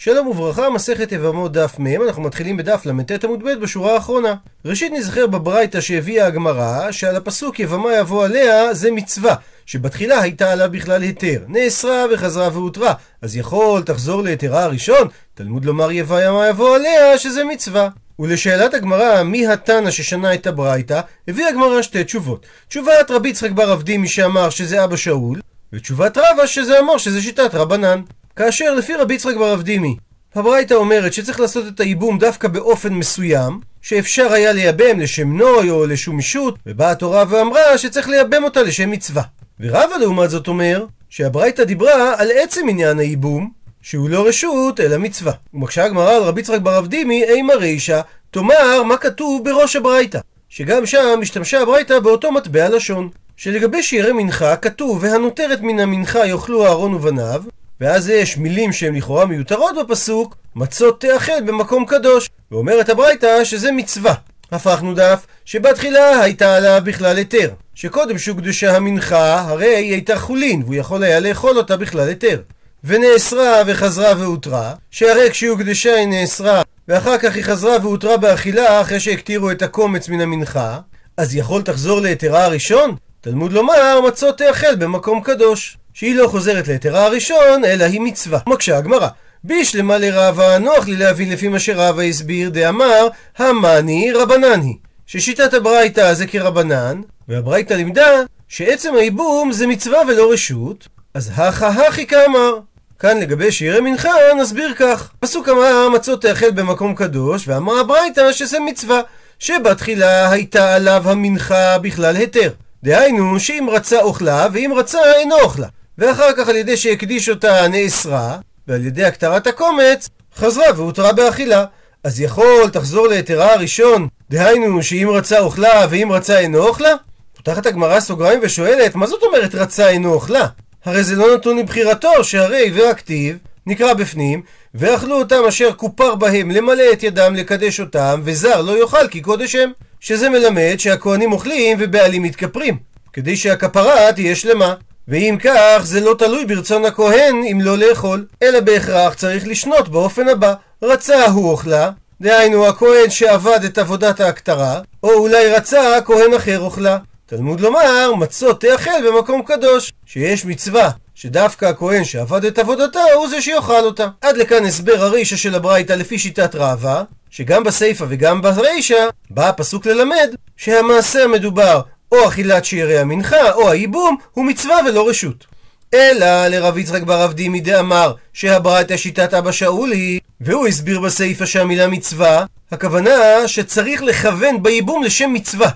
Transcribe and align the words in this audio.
שלום 0.00 0.26
וברכה, 0.26 0.70
מסכת 0.70 1.12
יבמות 1.12 1.52
דף 1.52 1.74
מ', 1.78 2.02
אנחנו 2.02 2.22
מתחילים 2.22 2.56
בדף 2.56 2.86
ל"ט 2.86 3.24
עמוד 3.24 3.42
ב' 3.42 3.48
בשורה 3.48 3.94
האחרונה. 3.94 4.34
ראשית 4.64 4.92
נזכר 4.92 5.26
בברייתא 5.26 5.80
שהביאה 5.80 6.26
הגמרא, 6.26 6.92
שעל 6.92 7.16
הפסוק 7.16 7.60
יבמה 7.60 7.96
יבוא 7.96 8.24
עליה 8.24 8.74
זה 8.74 8.90
מצווה, 8.90 9.34
שבתחילה 9.66 10.20
הייתה 10.20 10.52
עליו 10.52 10.68
בכלל 10.72 11.02
היתר. 11.02 11.44
נאסרה 11.48 12.04
וחזרה 12.12 12.48
והותרה, 12.52 12.94
אז 13.22 13.36
יכול 13.36 13.82
תחזור 13.82 14.22
להיתרה 14.22 14.62
הראשון? 14.62 15.08
תלמוד 15.34 15.64
לומר 15.64 15.92
יבמה 15.92 16.48
יבוא 16.48 16.76
עליה 16.76 17.18
שזה 17.18 17.44
מצווה. 17.44 17.88
ולשאלת 18.18 18.74
הגמרא, 18.74 19.22
מי 19.22 19.46
התנא 19.46 19.90
ששנה 19.90 20.34
את 20.34 20.46
הברייתא, 20.46 21.00
הביאה 21.28 21.48
הגמרא 21.48 21.82
שתי 21.82 22.04
תשובות. 22.04 22.46
תשובת 22.68 23.10
רבי 23.10 23.28
יצחק 23.28 23.50
בר 23.50 23.72
אבדימי 23.72 24.08
שאמר 24.08 24.50
שזה 24.50 24.84
אבא 24.84 24.96
שאול, 24.96 25.40
ותשובת 25.72 26.18
רבא 26.18 26.46
שזה 26.46 26.78
אמר 26.78 26.98
שזה 26.98 27.22
שיטת 27.22 27.54
רבנן. 27.54 28.00
כאשר 28.38 28.74
לפי 28.74 28.94
רבי 28.94 29.14
יצחק 29.14 29.36
בר 29.36 29.54
אבדימי, 29.54 29.96
הברייתא 30.34 30.74
אומרת 30.74 31.12
שצריך 31.12 31.40
לעשות 31.40 31.64
את 31.68 31.80
הייבום 31.80 32.18
דווקא 32.18 32.48
באופן 32.48 32.94
מסוים, 32.94 33.60
שאפשר 33.82 34.32
היה 34.32 34.52
לייבם 34.52 35.00
לשם 35.00 35.36
נוי 35.36 35.70
או 35.70 35.86
לשום 35.86 36.18
אישות, 36.18 36.58
ובאה 36.66 36.90
התורה 36.90 37.24
ואמרה 37.28 37.78
שצריך 37.78 38.08
לייבם 38.08 38.44
אותה 38.44 38.62
לשם 38.62 38.90
מצווה. 38.90 39.22
ורבא 39.60 39.96
לעומת 40.00 40.30
זאת 40.30 40.48
אומר, 40.48 40.86
שהברייתא 41.08 41.64
דיברה 41.64 42.14
על 42.18 42.28
עצם 42.42 42.66
עניין 42.68 42.98
הייבום, 42.98 43.50
שהוא 43.82 44.08
לא 44.08 44.28
רשות 44.28 44.80
אלא 44.80 44.98
מצווה. 44.98 45.32
ומקשה 45.54 45.84
הגמרא 45.84 46.16
על 46.16 46.22
רבי 46.22 46.40
יצחק 46.40 46.60
בר 46.60 46.78
אבדימי, 46.78 47.24
אימא 47.24 47.54
רישא, 47.54 48.00
תאמר 48.30 48.82
מה 48.82 48.96
כתוב 48.96 49.44
בראש 49.44 49.76
הברייתא. 49.76 50.20
שגם 50.48 50.86
שם 50.86 51.20
השתמשה 51.22 51.60
הברייתא 51.60 51.98
באותו 51.98 52.32
מטבע 52.32 52.68
לשון. 52.68 53.08
שלגבי 53.36 53.82
שירי 53.82 54.12
מנחה 54.12 54.56
כתוב 54.56 54.98
והנותרת 55.02 55.60
מן 55.60 55.80
המנחה 55.80 56.26
יאכלו 56.26 56.66
אהרון 56.66 56.94
ובניו 56.94 57.42
ואז 57.80 58.08
יש 58.08 58.36
מילים 58.36 58.72
שהן 58.72 58.94
לכאורה 58.94 59.26
מיותרות 59.26 59.74
בפסוק 59.80 60.36
מצות 60.56 61.00
תאכל 61.00 61.40
במקום 61.46 61.84
קדוש 61.84 62.30
ואומרת 62.50 62.88
הברייתא 62.88 63.44
שזה 63.44 63.72
מצווה. 63.72 64.14
הפכנו 64.52 64.94
דף 64.94 65.26
שבתחילה 65.44 66.20
הייתה 66.20 66.56
עליו 66.56 66.80
בכלל 66.84 67.16
היתר 67.16 67.50
שקודם 67.74 68.18
שהוקדשה 68.18 68.76
המנחה 68.76 69.40
הרי 69.40 69.76
היא 69.76 69.92
הייתה 69.92 70.18
חולין 70.18 70.62
והוא 70.62 70.74
יכול 70.74 71.02
היה 71.02 71.20
לאכול 71.20 71.58
אותה 71.58 71.76
בכלל 71.76 72.08
היתר. 72.08 72.42
ונאסרה 72.84 73.62
וחזרה 73.66 74.12
והותרה 74.18 74.74
שהרי 74.90 75.30
כשהוקדשה 75.30 75.94
היא 75.94 76.08
נאסרה 76.08 76.62
ואחר 76.88 77.18
כך 77.18 77.34
היא 77.34 77.44
חזרה 77.44 77.76
והותרה 77.82 78.16
באכילה 78.16 78.80
אחרי 78.80 79.00
שהקטירו 79.00 79.50
את 79.50 79.62
הקומץ 79.62 80.08
מן 80.08 80.20
המנחה 80.20 80.78
אז 81.16 81.36
יכול 81.36 81.62
תחזור 81.62 82.00
להיתרה 82.00 82.44
הראשון? 82.44 82.96
תלמוד 83.20 83.52
לומר 83.52 84.00
מצות 84.08 84.38
תאכל 84.38 84.76
במקום 84.76 85.20
קדוש 85.20 85.77
שהיא 85.98 86.14
לא 86.14 86.28
חוזרת 86.28 86.68
להיתרה 86.68 87.04
הראשון 87.04 87.64
אלא 87.64 87.84
היא 87.84 88.00
מצווה. 88.00 88.38
מקשה 88.46 88.76
הגמרא. 88.76 89.08
בישלמה 89.44 89.98
לרבה 89.98 90.58
נוח 90.58 90.88
לי 90.88 90.96
להבין 90.96 91.30
לפי 91.30 91.48
מה 91.48 91.58
שרבה 91.58 92.02
הסביר 92.02 92.50
דאמר 92.50 93.08
המאני 93.38 94.12
רבנן 94.12 94.60
היא 94.60 94.74
ששיטת 95.06 95.54
הברייתא 95.54 96.14
זה 96.14 96.26
כרבנן 96.26 97.00
והברייתא 97.28 97.74
לימדה 97.74 98.06
שעצם 98.48 98.94
הייבום 98.94 99.52
זה 99.52 99.66
מצווה 99.66 99.98
ולא 100.08 100.32
רשות. 100.32 100.88
אז 101.14 101.30
הכא 101.34 101.66
הכי 101.88 102.06
כאמר. 102.06 102.58
כאן 102.98 103.18
לגבי 103.18 103.52
שירי 103.52 103.80
מנחה 103.80 104.12
נסביר 104.40 104.74
כך. 104.76 105.10
פסוק 105.20 105.48
אמר 105.48 105.88
מצות 105.94 106.22
תאכל 106.22 106.50
במקום 106.50 106.94
קדוש 106.94 107.48
ואמרה 107.48 107.80
הברייתא 107.80 108.32
שזה 108.32 108.60
מצווה 108.60 109.00
שבתחילה 109.38 110.30
הייתה 110.30 110.74
עליו 110.74 111.02
המנחה 111.10 111.78
בכלל 111.78 112.16
היתר. 112.16 112.52
דהיינו 112.84 113.40
שאם 113.40 113.68
רצה 113.72 114.02
אוכלה 114.02 114.46
ואם 114.52 114.72
רצה 114.76 114.98
אינו 115.14 115.40
אוכלה 115.40 115.68
ואחר 115.98 116.32
כך 116.36 116.48
על 116.48 116.56
ידי 116.56 116.76
שהקדיש 116.76 117.28
אותה 117.28 117.68
נאסרה 117.68 118.38
ועל 118.68 118.86
ידי 118.86 119.04
הקטרת 119.04 119.46
הקומץ 119.46 120.08
חזרה 120.36 120.66
והותרה 120.76 121.12
באכילה 121.12 121.64
אז 122.04 122.20
יכול 122.20 122.70
תחזור 122.72 123.08
להיתרה 123.08 123.54
הראשון 123.54 124.08
דהיינו 124.30 124.82
שאם 124.82 125.08
רצה 125.12 125.40
אוכלה 125.40 125.86
ואם 125.90 126.08
רצה 126.12 126.38
אינו 126.38 126.58
אוכלה? 126.58 126.94
פותחת 127.36 127.66
הגמרא 127.66 128.00
סוגריים 128.00 128.40
ושואלת 128.42 128.94
מה 128.94 129.06
זאת 129.06 129.22
אומרת 129.22 129.54
רצה 129.54 129.88
אינו 129.88 130.12
אוכלה? 130.12 130.46
הרי 130.84 131.04
זה 131.04 131.16
לא 131.16 131.34
נתון 131.34 131.58
לבחירתו 131.58 132.24
שהרי 132.24 132.70
והכתיב 132.74 133.38
נקרא 133.66 133.94
בפנים 133.94 134.42
ואכלו 134.74 135.18
אותם 135.18 135.42
אשר 135.48 135.72
כופר 135.72 136.14
בהם 136.14 136.50
למלא 136.50 136.92
את 136.92 137.02
ידם 137.02 137.34
לקדש 137.34 137.80
אותם 137.80 138.20
וזר 138.24 138.62
לא 138.62 138.80
יאכל 138.80 139.08
כי 139.08 139.20
קודש 139.20 139.54
הם 139.54 139.70
שזה 140.00 140.30
מלמד 140.30 140.74
שהכהנים 140.78 141.32
אוכלים 141.32 141.76
ובעלים 141.80 142.22
מתכפרים 142.22 142.76
כדי 143.12 143.36
שהכפרה 143.36 144.12
תהיה 144.12 144.36
שלמה 144.36 144.74
ואם 145.08 145.36
כך 145.44 145.80
זה 145.84 146.00
לא 146.00 146.14
תלוי 146.18 146.46
ברצון 146.46 146.84
הכהן 146.84 147.36
אם 147.52 147.58
לא 147.62 147.78
לאכול 147.78 148.26
אלא 148.42 148.60
בהכרח 148.60 149.14
צריך 149.14 149.46
לשנות 149.46 149.88
באופן 149.88 150.28
הבא 150.28 150.54
רצה 150.82 151.26
הוא 151.26 151.50
אוכלה 151.50 151.90
דהיינו 152.20 152.66
הכהן 152.66 153.10
שעבד 153.10 153.64
את 153.64 153.78
עבודת 153.78 154.20
ההכתרה 154.20 154.80
או 155.02 155.10
אולי 155.10 155.48
רצה 155.48 155.98
כהן 156.04 156.34
אחר 156.34 156.60
אוכלה 156.60 156.98
תלמוד 157.26 157.60
לומר 157.60 158.14
מצות 158.18 158.60
תאכל 158.60 159.08
במקום 159.08 159.42
קדוש 159.42 159.92
שיש 160.06 160.44
מצווה 160.44 160.90
שדווקא 161.14 161.64
הכהן 161.64 162.04
שעבד 162.04 162.44
את 162.44 162.58
עבודתה 162.58 163.00
הוא 163.14 163.28
זה 163.28 163.42
שיאכל 163.42 163.84
אותה. 163.84 164.08
עד 164.20 164.36
לכאן 164.36 164.64
הסבר 164.64 165.02
הרישא 165.04 165.36
של 165.36 165.54
הברייתא 165.54 165.92
לפי 165.92 166.18
שיטת 166.18 166.54
רעבה, 166.54 167.02
שגם 167.30 167.64
בסיפא 167.64 168.04
וגם 168.08 168.42
ברישא 168.42 169.08
בא 169.30 169.48
הפסוק 169.48 169.86
ללמד 169.86 170.34
שהמעשה 170.56 171.24
המדובר 171.24 171.80
או 172.12 172.28
אכילת 172.28 172.64
שיירי 172.64 172.98
המנחה 172.98 173.52
או 173.52 173.70
הייבום 173.70 174.16
הוא 174.32 174.44
מצווה 174.44 174.76
ולא 174.86 175.08
רשות. 175.08 175.46
אלא 175.94 176.46
לרב 176.46 176.78
יצחק 176.78 177.02
בר 177.02 177.24
אבדימי 177.24 177.60
דאמר 177.60 178.12
שהברייתא 178.32 178.96
שיטת 178.96 179.34
אבא 179.34 179.52
שאול 179.52 179.93
היא 179.93 180.18
והוא 180.40 180.66
הסביר 180.66 181.00
בסיפא 181.00 181.46
שהמילה 181.46 181.86
מצווה 181.86 182.44
הכוונה 182.70 183.10
שצריך 183.46 184.02
לכוון 184.02 184.62
בייבום 184.62 185.02
לשם 185.02 185.32
מצווה 185.32 185.70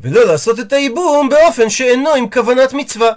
ולא 0.00 0.26
לעשות 0.26 0.60
את 0.60 0.72
הייבום 0.72 1.28
באופן 1.28 1.70
שאינו 1.70 2.14
עם 2.14 2.30
כוונת 2.30 2.72
מצווה. 2.72 3.10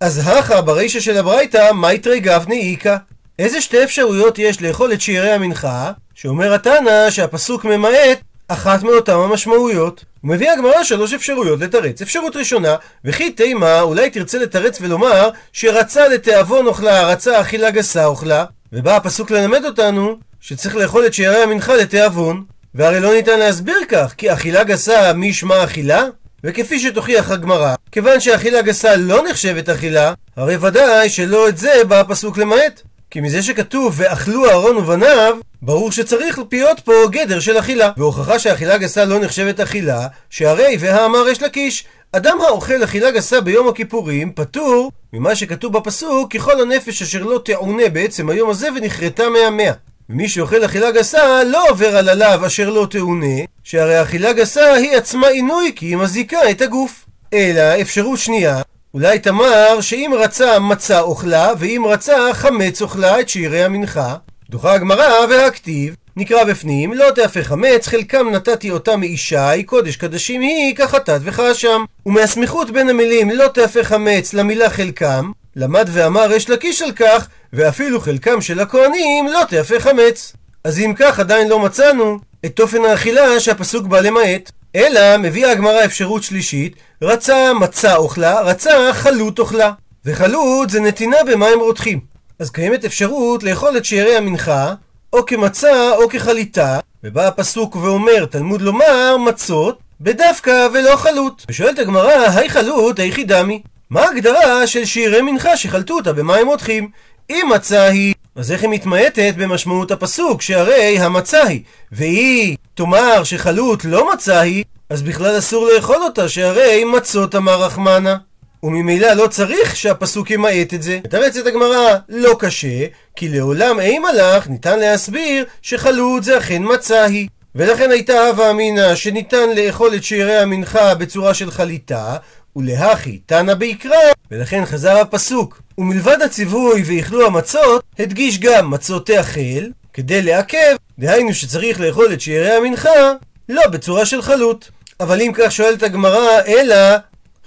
אז 0.00 0.28
הכא 0.28 0.60
ברישא 0.60 1.00
של 1.00 1.16
הברייתא, 1.16 1.72
מאי 1.72 1.96
תרי 1.96 2.20
גווני 2.20 2.70
איכא. 2.70 2.96
איזה 3.38 3.60
שתי 3.60 3.84
אפשרויות 3.84 4.38
יש 4.38 4.62
לאכול 4.62 4.92
את 4.92 5.00
שיערי 5.00 5.30
המנחה, 5.30 5.92
שאומר 6.14 6.54
התנא 6.54 7.10
שהפסוק 7.10 7.64
ממעט 7.64 8.20
אחת 8.48 8.82
מאותם 8.82 9.18
המשמעויות. 9.18 10.04
הוא 10.20 10.30
מביא 10.30 10.50
הגמרא 10.50 10.84
שלוש 10.84 11.14
אפשרויות 11.14 11.60
לתרץ. 11.60 12.02
אפשרות 12.02 12.36
ראשונה, 12.36 12.76
וכי 13.04 13.30
תימה, 13.30 13.80
אולי 13.80 14.10
תרצה 14.10 14.38
לתרץ 14.38 14.78
ולומר 14.80 15.30
שרצה 15.52 16.08
לתיאבון 16.08 16.66
אוכלה, 16.66 17.06
רצה 17.06 17.40
אכילה 17.40 17.70
גסה 17.70 18.04
אוכלה, 18.04 18.44
ובא 18.72 18.96
הפסוק 18.96 19.30
ללמד 19.30 19.64
אותנו 19.64 20.18
שצריך 20.40 20.76
לאכול 20.76 21.06
את 21.06 21.14
שיערי 21.14 21.42
המנחה 21.42 21.76
לתיאבון. 21.76 22.44
והרי 22.74 23.00
לא 23.00 23.14
ניתן 23.14 23.38
להסביר 23.38 23.78
כך, 23.88 24.14
כי 24.16 24.32
אכילה 24.32 24.64
גסה 24.64 25.12
מי 25.12 25.26
ישמע 25.26 25.64
אכילה? 25.64 26.04
וכפי 26.44 26.80
שתוכיח 26.80 27.30
הגמרא, 27.30 27.74
כיוון 27.92 28.20
שאכילה 28.20 28.62
גסה 28.62 28.96
לא 28.96 29.22
נחשבת 29.30 29.68
אכילה, 29.68 30.12
הרי 30.36 30.56
ודאי 30.56 31.08
שלא 31.08 31.48
את 31.48 31.58
זה 31.58 31.72
בא 31.88 32.00
הפסוק 32.00 32.38
למעט. 32.38 32.82
כי 33.10 33.20
מזה 33.20 33.42
שכתוב 33.42 33.94
ואכלו 33.96 34.50
אהרון 34.50 34.76
ובניו, 34.76 35.36
ברור 35.62 35.92
שצריך 35.92 36.38
להיות 36.52 36.80
פה 36.80 36.92
גדר 37.10 37.40
של 37.40 37.58
אכילה. 37.58 37.90
והוכחה 37.96 38.38
שאכילה 38.38 38.78
גסה 38.78 39.04
לא 39.04 39.18
נחשבת 39.18 39.60
אכילה, 39.60 40.06
שהרי 40.30 40.76
והאמר 40.80 41.28
יש 41.28 41.42
לקיש. 41.42 41.84
אדם 42.12 42.38
האוכל 42.40 42.84
אכילה 42.84 43.10
גסה 43.10 43.40
ביום 43.40 43.68
הכיפורים 43.68 44.32
פטור 44.34 44.92
ממה 45.12 45.34
שכתוב 45.34 45.72
בפסוק 45.72 46.32
ככל 46.32 46.60
הנפש 46.60 47.02
אשר 47.02 47.22
לא 47.22 47.40
תעונה 47.44 47.88
בעצם 47.92 48.30
היום 48.30 48.50
הזה 48.50 48.68
ונכרתה 48.76 49.28
מהמאה. 49.28 49.72
ומי 50.10 50.28
שאוכל 50.28 50.64
אכילה 50.64 50.90
גסה 50.90 51.44
לא 51.44 51.68
עובר 51.70 51.96
על 51.96 52.08
הלאו 52.08 52.46
אשר 52.46 52.70
לא 52.70 52.86
תאונה, 52.90 53.36
שהרי 53.64 54.02
אכילה 54.02 54.32
גסה 54.32 54.72
היא 54.72 54.96
עצמה 54.96 55.28
עינוי 55.28 55.72
כי 55.76 55.86
היא 55.86 55.96
מזיקה 55.96 56.50
את 56.50 56.60
הגוף. 56.62 57.04
אלא 57.34 57.80
אפשרות 57.80 58.18
שנייה, 58.18 58.62
אולי 58.94 59.18
תאמר 59.18 59.80
שאם 59.80 60.12
רצה 60.18 60.58
מצה 60.58 61.00
אוכלה, 61.00 61.52
ואם 61.58 61.82
רצה 61.86 62.16
חמץ 62.32 62.82
אוכלה 62.82 63.20
את 63.20 63.28
שירי 63.28 63.64
המנחה, 63.64 64.16
דוחה 64.50 64.72
הגמרא 64.72 65.26
והכתיב, 65.30 65.96
נקרא 66.16 66.44
בפנים, 66.44 66.92
לא 66.92 67.10
תהפך 67.14 67.46
חמץ, 67.46 67.86
חלקם 67.86 68.30
נתתי 68.30 68.70
אותה 68.70 68.96
מאישי, 68.96 69.62
קודש 69.66 69.96
קדשים 69.96 70.40
היא, 70.40 70.74
כחטאת 70.76 71.20
וכאשם. 71.24 71.84
ומהסמיכות 72.06 72.70
בין 72.70 72.88
המילים 72.88 73.30
לא 73.30 73.48
תהפך 73.48 73.86
חמץ 73.86 74.34
למילה 74.34 74.70
חלקם, 74.70 75.30
למד 75.56 75.88
ואמר 75.92 76.32
יש 76.32 76.50
לקיש 76.50 76.82
על 76.82 76.92
כך, 76.92 77.28
ואפילו 77.52 78.00
חלקם 78.00 78.40
של 78.40 78.60
הכהנים 78.60 79.28
לא 79.28 79.40
תהפך 79.48 79.82
חמץ. 79.82 80.32
אז 80.64 80.78
אם 80.78 80.94
כך 80.96 81.20
עדיין 81.20 81.48
לא 81.48 81.58
מצאנו 81.58 82.18
את 82.44 82.56
תופן 82.56 82.84
האכילה 82.84 83.40
שהפסוק 83.40 83.86
בא 83.86 84.00
למעט. 84.00 84.50
אלא 84.76 85.16
מביאה 85.18 85.52
הגמרא 85.52 85.84
אפשרות 85.84 86.22
שלישית, 86.22 86.76
רצה 87.02 87.52
מצה 87.60 87.96
אוכלה, 87.96 88.40
רצה 88.40 88.90
חלוט 88.92 89.38
אוכלה. 89.38 89.72
וחלוט 90.04 90.70
זה 90.70 90.80
נתינה 90.80 91.16
במים 91.26 91.60
רותחים. 91.60 92.00
אז 92.38 92.50
קיימת 92.50 92.84
אפשרות 92.84 93.42
לאכול 93.42 93.76
את 93.76 93.84
שארי 93.84 94.16
המנחה, 94.16 94.74
או 95.12 95.26
כמצה 95.26 95.90
או 95.96 96.08
כחליטה, 96.08 96.80
ובא 97.04 97.26
הפסוק 97.26 97.76
ואומר, 97.76 98.26
תלמוד 98.26 98.62
לומר, 98.62 99.16
מצות, 99.16 99.78
בדווקא 100.00 100.68
ולא 100.72 100.96
חלוט. 100.96 101.44
ושואלת 101.48 101.78
הגמרא, 101.78 102.12
היי 102.36 102.48
חלוט, 102.48 102.98
היכי 102.98 103.24
דמי? 103.24 103.62
מה 103.90 104.00
ההגדרה 104.00 104.66
של 104.66 104.84
שירי 104.84 105.22
מנחה 105.22 105.56
שחלטו 105.56 105.94
אותה 105.94 106.12
במים 106.12 106.48
רותחים? 106.48 106.90
אם 107.30 107.48
מצה 107.54 107.84
היא, 107.84 108.14
אז 108.38 108.52
איך 108.52 108.62
היא 108.62 108.70
מתמעטת 108.70 109.34
במשמעות 109.36 109.90
הפסוק, 109.90 110.42
שהרי 110.42 110.98
המצה 110.98 111.42
היא, 111.42 111.62
והיא 111.92 112.56
תאמר 112.74 113.24
שחלות 113.24 113.84
לא 113.84 114.12
מצה 114.12 114.40
היא, 114.40 114.64
אז 114.90 115.02
בכלל 115.02 115.38
אסור 115.38 115.68
לאכול 115.74 115.96
אותה, 115.96 116.28
שהרי 116.28 116.84
מצות 116.84 117.34
אמר 117.34 117.62
רחמנה. 117.62 118.16
וממילא 118.62 119.12
לא 119.12 119.26
צריך 119.26 119.76
שהפסוק 119.76 120.30
ימעט 120.30 120.74
את 120.74 120.82
זה. 120.82 120.98
מתרצת 121.04 121.46
הגמרא, 121.46 121.96
לא 122.08 122.36
קשה, 122.38 122.86
כי 123.16 123.28
לעולם 123.28 123.80
אימה 123.80 124.12
לך 124.12 124.48
ניתן 124.48 124.78
להסביר 124.78 125.44
שחלות 125.62 126.24
זה 126.24 126.38
אכן 126.38 126.62
מצה 126.74 127.04
היא. 127.04 127.28
ולכן 127.58 127.90
הייתה 127.90 128.26
הווה 128.26 128.50
אמינא 128.50 128.94
שניתן 128.94 129.48
לאכול 129.56 129.94
את 129.94 130.04
שארי 130.04 130.36
המנחה 130.36 130.94
בצורה 130.94 131.34
של 131.34 131.50
חליטה, 131.50 132.16
ולהכי 132.56 133.18
תנא 133.26 133.54
ביקרא, 133.54 133.96
ולכן 134.30 134.64
חזר 134.64 134.96
הפסוק. 134.96 135.62
ומלבד 135.78 136.22
הציווי 136.22 136.82
ואכלו 136.86 137.26
המצות, 137.26 137.84
הדגיש 137.98 138.38
גם 138.38 138.70
מצות 138.70 139.06
תאכל, 139.06 139.64
כדי 139.92 140.22
לעכב, 140.22 140.76
דהיינו 140.98 141.34
שצריך 141.34 141.80
לאכול 141.80 142.12
את 142.12 142.20
שארי 142.20 142.52
המנחה, 142.52 143.12
לא 143.48 143.66
בצורה 143.66 144.06
של 144.06 144.22
חלות. 144.22 144.70
אבל 145.00 145.20
אם 145.20 145.32
כך 145.34 145.52
שואלת 145.52 145.82
הגמרא, 145.82 146.40
אלא 146.46 146.76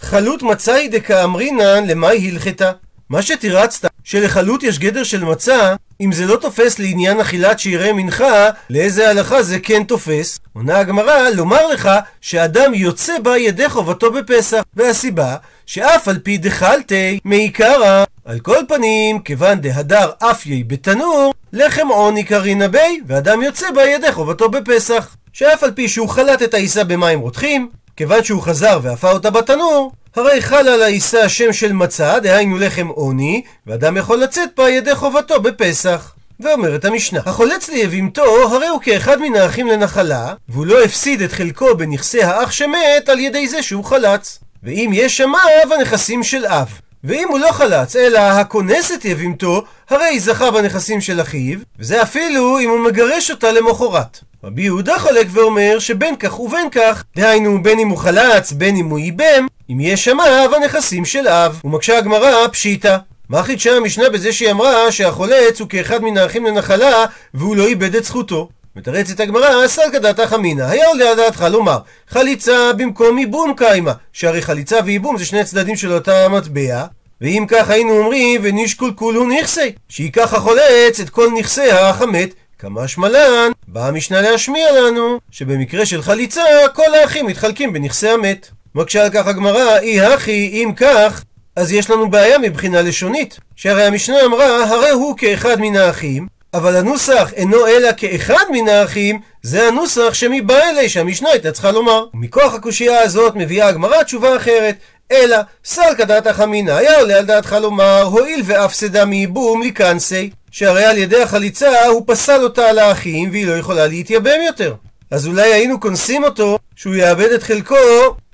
חלות 0.02 0.44
מצאי 0.44 0.88
דקאמרינן 0.88 1.88
למאי 1.88 2.30
הלכתה? 2.30 2.72
מה 3.10 3.22
שתירצת, 3.22 3.90
שלחלות 4.04 4.64
יש 4.64 4.80
גדר 4.80 5.04
של 5.04 5.24
מצה, 5.24 5.76
אם 6.02 6.12
זה 6.12 6.26
לא 6.26 6.36
תופס 6.36 6.80
לעניין 6.80 7.20
אכילת 7.20 7.60
שירי 7.60 7.92
מנחה, 7.92 8.50
לאיזה 8.70 9.10
הלכה 9.10 9.44
זה 9.44 9.60
כן 9.60 9.84
תופס? 9.84 10.40
עונה 10.54 10.78
הגמרא 10.78 11.30
לומר 11.30 11.68
לך 11.68 11.90
שאדם 12.22 12.74
יוצא 12.74 13.20
בה 13.20 13.38
ידי 13.38 13.70
חובתו 13.70 14.12
בפסח, 14.12 14.64
והסיבה 14.76 15.36
שאף 15.66 16.08
על 16.08 16.20
פי 16.20 16.38
דחלתי 16.38 17.20
מעיקרא. 17.26 18.04
על 18.26 18.40
כל 18.40 18.58
פנים, 18.68 19.20
כיוון 19.20 19.62
דהדר 19.62 20.10
אפייי 20.20 20.64
בתנור, 20.64 21.34
לחם 21.54 21.88
עוני 21.88 22.24
קרינא 22.24 22.68
בי, 22.68 23.02
ואדם 23.08 23.42
יוצא 23.42 23.72
בה 23.72 23.86
ידי 23.86 24.12
חובתו 24.12 24.50
בפסח. 24.50 25.16
שאף 25.34 25.64
על 25.64 25.72
פי 25.72 25.90
שהוא 25.90 26.10
חלט 26.10 26.42
את 26.42 26.54
העיסה 26.54 26.84
במים 26.84 27.20
רותחים, 27.20 27.70
כיוון 28.02 28.24
שהוא 28.24 28.42
חזר 28.42 28.80
ואפה 28.82 29.12
אותה 29.12 29.30
בתנור, 29.30 29.92
הרי 30.16 30.42
חל 30.42 30.68
על 30.68 30.82
העיסה 30.82 31.30
שם 31.30 31.54
של 31.54 31.74
מצה, 31.74 32.20
דהיינו 32.20 32.58
לחם 32.58 32.88
עוני, 32.88 33.42
ואדם 33.68 33.98
יכול 33.98 34.20
לצאת 34.20 34.50
פה 34.56 34.70
ידי 34.70 34.96
חובתו 34.96 35.42
בפסח. 35.42 36.14
ואומרת 36.40 36.86
המשנה, 36.86 37.20
החולץ 37.26 37.70
ליבימתו, 37.70 38.54
הרי 38.56 38.68
הוא 38.68 38.82
כאחד 38.82 39.18
מן 39.22 39.36
האחים 39.36 39.68
לנחלה, 39.68 40.34
והוא 40.50 40.66
לא 40.66 40.84
הפסיד 40.84 41.22
את 41.22 41.32
חלקו 41.32 41.78
בנכסי 41.78 42.24
האח 42.24 42.52
שמת 42.52 43.10
על 43.10 43.20
ידי 43.20 43.48
זה 43.48 43.64
שהוא 43.64 43.84
חלץ. 43.84 44.40
ואם 44.64 44.92
יש 44.94 45.22
אב, 45.22 45.72
הנכסים 45.72 46.24
של 46.24 46.46
אב. 46.46 46.80
ואם 47.04 47.28
הוא 47.30 47.40
לא 47.40 47.52
חלץ, 47.52 47.96
אלא 47.96 48.20
הכונס 48.20 48.92
את 48.92 49.06
יבימתו, 49.06 49.64
הרי 49.90 50.20
זכה 50.20 50.52
בנכסים 50.52 51.02
של 51.02 51.22
אחיו, 51.22 51.60
וזה 51.80 52.02
אפילו 52.02 52.60
אם 52.60 52.70
הוא 52.70 52.80
מגרש 52.80 53.32
אותה 53.32 53.52
למחרת. 53.52 54.20
רבי 54.44 54.62
יהודה 54.62 55.00
חולק 55.00 55.28
ואומר 55.32 55.80
שבין 55.80 56.16
כך 56.16 56.40
ובין 56.40 56.70
כך, 56.70 57.04
דהיינו 57.16 57.64
בין 57.64 57.80
אם 57.80 57.90
הוא 57.90 57.98
חלץ, 57.98 58.52
בין 58.52 58.76
אם 58.76 58.90
הוא 58.90 59.00
ייבם, 59.00 59.48
אם 59.70 59.80
יש 59.80 60.06
שם 60.06 60.18
אב, 60.20 60.54
הנכסים 60.54 61.06
של 61.06 61.28
אב. 61.28 61.62
ומקשה 61.64 61.98
הגמרא 61.98 62.48
פשיטא. 62.48 62.98
מה 63.30 63.44
חידשה 63.44 63.78
המשנה 63.78 64.10
בזה 64.10 64.34
שהיא 64.34 64.52
אמרה 64.52 64.92
שהחולץ 64.92 65.60
הוא 65.60 65.70
כאחד 65.70 66.04
מן 66.04 66.18
האחים 66.18 66.46
לנחלה 66.46 67.06
והוא 67.34 67.56
לא 67.56 67.68
איבד 67.68 67.96
את 67.96 68.04
זכותו? 68.04 68.50
מתרצת 68.76 69.20
הגמרא, 69.20 69.68
סלקא 69.68 70.00
דעתך 70.00 70.34
אמינא, 70.34 70.64
היה 70.64 70.88
עולה 70.88 71.10
על 71.10 71.16
דעתך 71.16 71.46
לומר, 71.52 71.78
חליצה 72.08 72.74
במקום 72.78 73.18
ייבום 73.18 73.54
קיימה, 73.58 73.94
שהרי 74.14 74.42
חליצה 74.42 74.80
וייבום 74.86 75.18
זה 75.18 75.26
שני 75.26 75.44
צדדים 75.44 75.76
של 75.76 75.94
אותה 75.94 76.30
מטבע, 76.30 76.86
ואם 77.22 77.46
כך 77.48 77.70
היינו 77.70 77.98
אומרים, 77.98 78.42
ונשקול 78.44 78.94
כולו 78.96 79.28
נכסי, 79.28 79.72
שייקח 79.90 80.34
החולץ 80.34 81.00
את 81.02 81.10
כל 81.10 81.30
נכסי 81.40 81.72
האח 81.72 82.02
המת, 82.02 82.34
כמה 82.60 82.88
שמלן, 82.88 83.52
באה 83.68 83.88
המשנה 83.88 84.22
להשמיע 84.22 84.72
לנו, 84.72 85.20
שבמקרה 85.32 85.86
של 85.86 86.02
חליצה, 86.02 86.44
כל 86.74 86.96
האחים 87.02 87.26
מתחלקים 87.26 87.74
בנכסי 87.74 88.10
המת. 88.10 88.50
מקשה 88.76 89.04
על 89.04 89.10
כך 89.14 89.28
הגמרא, 89.28 89.80
אי 89.80 90.02
הכי, 90.02 90.50
אם 90.54 90.72
כך, 90.76 91.24
אז 91.56 91.72
יש 91.72 91.90
לנו 91.90 92.10
בעיה 92.10 92.38
מבחינה 92.38 92.82
לשונית. 92.82 93.40
שהרי 93.56 93.84
המשנה 93.84 94.16
אמרה, 94.26 94.64
הרי 94.64 94.90
הוא 94.90 95.18
כאחד 95.18 95.56
מן 95.60 95.76
האחים, 95.76 96.28
אבל 96.54 96.76
הנוסח 96.76 97.32
אינו 97.36 97.68
אלא 97.68 97.90
כאחד 97.98 98.44
מן 98.52 98.68
האחים, 98.68 99.20
זה 99.44 99.68
הנוסח 99.68 100.14
שמבא 100.14 100.56
אלי 100.56 100.90
שהמשנה 100.90 101.30
הייתה 101.30 101.52
צריכה 101.52 101.72
לומר. 101.72 102.06
ומכוח 102.14 102.54
הקושייה 102.54 103.02
הזאת 103.02 103.36
מביאה 103.36 103.68
הגמרא 103.68 104.04
תשובה 104.04 104.36
אחרת. 104.36 104.76
אלא 105.12 105.38
סלקא 105.66 106.04
דעתך 106.04 106.42
אמינא, 106.44 106.72
היה 106.72 107.00
עולה 107.00 107.18
על 107.18 107.26
דעתך 107.26 107.56
לומר, 107.62 108.02
הואיל 108.02 108.42
ואף 108.46 108.74
סדה 108.74 109.06
מייבום 109.06 109.62
לקנסי, 109.62 110.30
שהרי 110.52 110.86
על 110.86 110.98
ידי 110.98 111.22
החליצה 111.22 111.86
הוא 111.86 112.04
פסל 112.08 112.44
אותה 112.44 112.70
על 112.70 112.80
האחים 112.80 113.30
והיא 113.32 113.48
לא 113.48 113.54
יכולה 113.54 113.88
להתייבם 113.88 114.40
יותר. 114.46 114.74
אז 115.12 115.28
אולי 115.28 115.54
היינו 115.54 115.80
קונסים 115.80 116.24
אותו 116.24 116.60
שהוא 116.76 116.96
יאבד 116.96 117.32
את 117.32 117.44
חלקו 117.44 117.76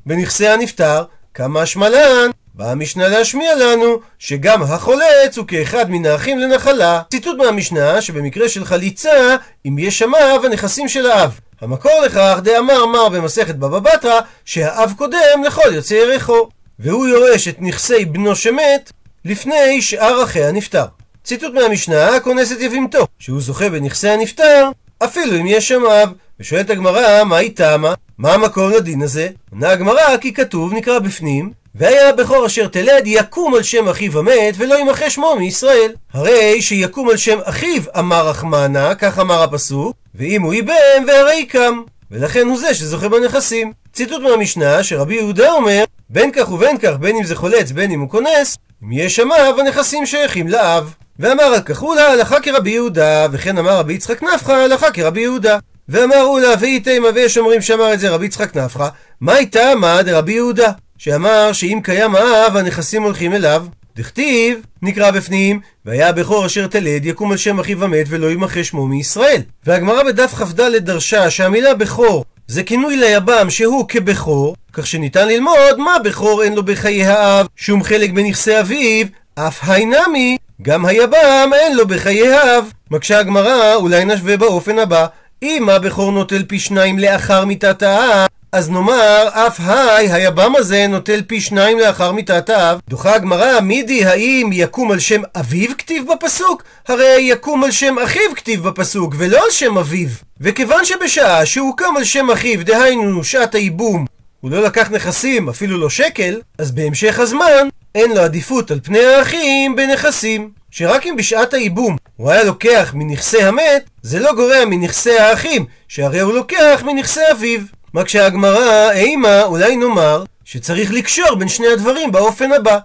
בנכסי 0.06 0.48
הנפטר, 0.48 1.04
כמה 1.34 1.66
שמלן, 1.66 2.30
באה 2.58 2.72
המשנה 2.72 3.08
להשמיע 3.08 3.56
לנו 3.56 4.00
שגם 4.20 4.64
החולץ 4.64 5.38
הוא 5.38 5.48
כאחד 5.48 5.90
מן 5.90 6.06
האחים 6.06 6.40
לנחלה. 6.40 7.02
ציטוט 7.12 7.38
מהמשנה 7.38 8.02
שבמקרה 8.02 8.50
של 8.50 8.66
חליצה, 8.66 9.36
אם 9.66 9.80
יש 9.80 10.02
אב, 10.02 10.46
הנכסים 10.46 10.88
של 10.88 11.06
האב. 11.06 11.40
המקור 11.62 12.02
לכך 12.06 12.40
דאמר 12.44 12.86
מר 12.86 13.10
במסכת 13.10 13.56
בבא 13.56 13.80
בתרא 13.80 14.20
שהאב 14.46 14.94
קודם 14.98 15.44
לכל 15.46 15.74
יוצא 15.74 15.94
ירחו 15.94 16.50
והוא 16.80 17.08
יורש 17.08 17.48
את 17.48 17.56
נכסי 17.60 18.06
בנו 18.06 18.36
שמת 18.36 18.92
לפני 19.26 19.82
שאר 19.82 20.24
אחי 20.24 20.44
הנפטר. 20.44 20.86
ציטוט 21.24 21.54
מהמשנה 21.54 22.20
כונס 22.20 22.52
את 22.52 22.62
יבימתו 22.62 23.08
שהוא 23.20 23.42
זוכה 23.42 23.70
בנכסי 23.70 24.10
הנפטר 24.10 24.70
אפילו 25.04 25.38
אם 25.38 25.48
יש 25.48 25.72
אב 25.72 26.14
ושואלת 26.40 26.70
הגמרא, 26.70 27.24
מה 27.24 27.38
היא 27.38 27.56
תמה? 27.56 27.94
מה 28.18 28.34
המקום 28.34 28.72
לדין 28.72 29.02
הזה? 29.02 29.30
עונה 29.52 29.70
הגמרא, 29.70 30.18
כי 30.22 30.34
כתוב, 30.34 30.74
נקרא 30.74 31.00
בפנים, 31.00 31.52
והיה 31.78 32.10
הבכור 32.10 32.46
אשר 32.46 32.68
תלד 32.68 33.04
יקום 33.06 33.56
על 33.56 33.64
שם 33.64 33.90
אחיו 33.90 34.20
המת 34.20 34.54
ולא 34.58 34.80
ימחה 34.80 35.10
שמו 35.10 35.36
מישראל. 35.36 35.92
הרי 36.14 36.62
שיקום 36.62 37.10
על 37.10 37.18
שם 37.18 37.40
אחיו 37.44 37.82
אמר 38.00 38.28
רחמנה, 38.28 38.96
כך 38.96 39.20
אמר 39.20 39.44
הפסוק, 39.44 39.96
ואם 40.16 40.42
הוא 40.42 40.54
ייבם 40.54 41.04
והרי 41.08 41.46
קם. 41.46 41.82
ולכן 42.12 42.48
הוא 42.48 42.60
זה 42.60 42.74
שזוכה 42.74 43.10
בנכסים. 43.10 43.74
ציטוט 43.94 44.22
מהמשנה 44.22 44.84
שרבי 44.84 45.16
יהודה 45.16 45.52
אומר, 45.52 45.84
בין 46.10 46.32
כך 46.32 46.52
ובין 46.52 46.78
כך, 46.78 46.94
בין 47.00 47.16
אם 47.16 47.24
זה 47.24 47.36
חולץ, 47.36 47.72
בין 47.72 47.92
אם 47.92 48.00
הוא 48.00 48.10
כונס, 48.10 48.58
אם 48.84 48.92
יש 48.92 49.20
אב, 49.20 49.60
הנכסים 49.60 50.06
שייכים 50.06 50.48
לאב. 50.48 50.94
ואמר 51.20 51.44
על 51.44 51.62
כך 51.62 51.80
הוא 51.80 51.96
לה 51.96 52.12
הלכה 52.12 52.40
כרבי 52.40 52.70
יהודה, 52.70 53.28
וכן 53.32 53.58
אמר 53.58 53.78
רבי 53.78 53.94
יצחק 53.94 54.24
נפחא 54.24 54.52
הלכה 54.52 54.92
כרבי 54.92 55.22
יהודה. 55.22 55.58
ואמר 55.90 56.22
אולה 56.24 56.54
ואיתימה 56.60 57.08
ויש 57.16 57.38
אומרים 57.38 57.62
שאמר 57.62 57.94
את 57.94 58.00
זה 58.00 58.10
רבי 58.10 58.26
יצחק 58.26 58.56
נפחא, 58.56 58.88
הייתה 59.28 59.76
מה 59.76 60.04
דרבי 60.04 60.34
יהודה? 60.34 60.72
שאמר 60.98 61.54
שאם 61.54 61.80
קיים 61.84 62.16
האב 62.16 62.58
הנכסים 62.58 63.04
הולכים 63.04 63.34
אליו. 63.34 63.66
דכתיב, 63.96 64.60
נקרא 64.82 65.12
בפנים, 65.12 65.60
והיה 65.86 66.10
הבכור 66.10 66.46
אשר 66.46 66.68
תלד 66.68 67.06
יקום 67.06 67.32
על 67.32 67.38
שם 67.38 67.60
אחיו 67.60 67.84
המת 67.84 68.06
ולא 68.10 68.32
ימחה 68.32 68.64
שמו 68.64 68.88
מישראל. 68.88 69.42
והגמרא 69.66 70.04
בדף 70.04 70.34
כ"ד 70.34 70.62
דרשה 70.62 71.30
שהמילה 71.30 71.74
בכור 71.74 72.26
זה 72.48 72.64
כינוי 72.64 72.98
ליבם 72.98 73.50
שהוא 73.50 73.88
כבכור, 73.88 74.56
כך 74.74 74.88
שניתן 74.88 75.28
ללמוד 75.28 75.78
מה 75.78 76.00
בכור 76.04 76.44
אין 76.44 76.54
לו 76.54 76.64
בחיי 76.64 77.06
האב 77.06 77.48
שום 77.56 77.84
חלק 77.84 78.12
בנכסי 78.12 78.60
אביו, 78.60 79.06
אף 79.36 79.60
היינמי, 79.70 80.38
גם 80.62 80.86
היבם 80.86 81.50
אין 81.54 81.78
לו 81.78 81.88
בחיי 81.88 82.34
האב. 82.34 82.72
מקשה 82.92 83.20
הגמרא, 83.20 83.76
אולי 83.76 84.06
נשווה 84.06 84.38
באופן 84.38 84.80
הבא, 84.80 85.06
אם 85.44 85.70
הבכור 85.70 86.12
נוטל 86.12 86.44
פי 86.48 86.60
שניים 86.60 87.00
לאחר 87.00 87.46
מיתת 87.46 87.84
האב, 87.84 88.28
אז 88.52 88.70
נאמר, 88.70 89.28
אף 89.32 89.60
היי, 89.60 90.14
היבם 90.14 90.56
הזה 90.56 90.88
נוטל 90.88 91.22
פי 91.28 91.42
שניים 91.42 91.80
לאחר 91.80 92.12
מיתת 92.12 92.50
האב. 92.50 92.80
דוחה 92.90 93.16
הגמרא, 93.16 93.60
מידי, 93.60 94.06
האם 94.06 94.50
יקום 94.54 94.92
על 94.92 95.00
שם 95.00 95.22
אביו 95.36 95.70
כתיב 95.78 96.04
בפסוק? 96.14 96.64
הרי 96.88 97.18
יקום 97.22 97.64
על 97.64 97.72
שם 97.72 97.96
אחיו 98.04 98.36
כתיב 98.36 98.64
בפסוק, 98.64 99.16
ולא 99.18 99.44
על 99.44 99.52
שם 99.52 99.78
אביו. 99.78 100.10
וכיוון 100.42 100.86
שבשעה 100.86 101.46
שהוא 101.46 101.78
קם 101.78 101.98
על 101.98 102.04
שם 102.04 102.32
אחיו, 102.32 102.66
דהיינו 102.66 103.24
שעת 103.24 103.56
הייבום, 103.56 104.06
הוא 104.42 104.52
לא 104.52 104.64
לקח 104.64 104.92
נכסים, 104.92 105.50
אפילו 105.50 105.78
לא 105.78 105.90
שקל, 105.90 106.42
אז 106.58 106.72
בהמשך 106.72 107.20
הזמן, 107.20 107.68
אין 107.96 108.12
לו 108.12 108.22
עדיפות 108.22 108.72
על 108.72 108.80
פני 108.84 109.06
האחים 109.06 109.76
בנכסים. 109.76 110.50
שרק 110.72 111.06
אם 111.06 111.16
בשעת 111.18 111.54
הייבום 111.54 111.96
הוא 112.16 112.32
היה 112.32 112.44
לוקח 112.44 112.92
מנכסי 112.96 113.44
המת, 113.44 113.90
זה 114.02 114.20
לא 114.20 114.34
גורע 114.34 114.66
מנכסי 114.66 115.18
האחים, 115.20 115.66
שהרי 115.88 116.20
הוא 116.20 116.34
לוקח 116.34 116.84
מנכסי 116.86 117.22
אביו. 117.32 117.62
מה 117.94 118.04
כשהגמרא, 118.04 118.92
אימה, 118.92 119.44
אולי 119.44 119.78
נאמר, 119.78 120.24
שצריך 120.46 120.92
לקשור 120.92 121.36
בין 121.36 121.48
שני 121.48 121.68
הדברים 121.68 122.12
באופן 122.12 122.52
הבא. 122.52 122.78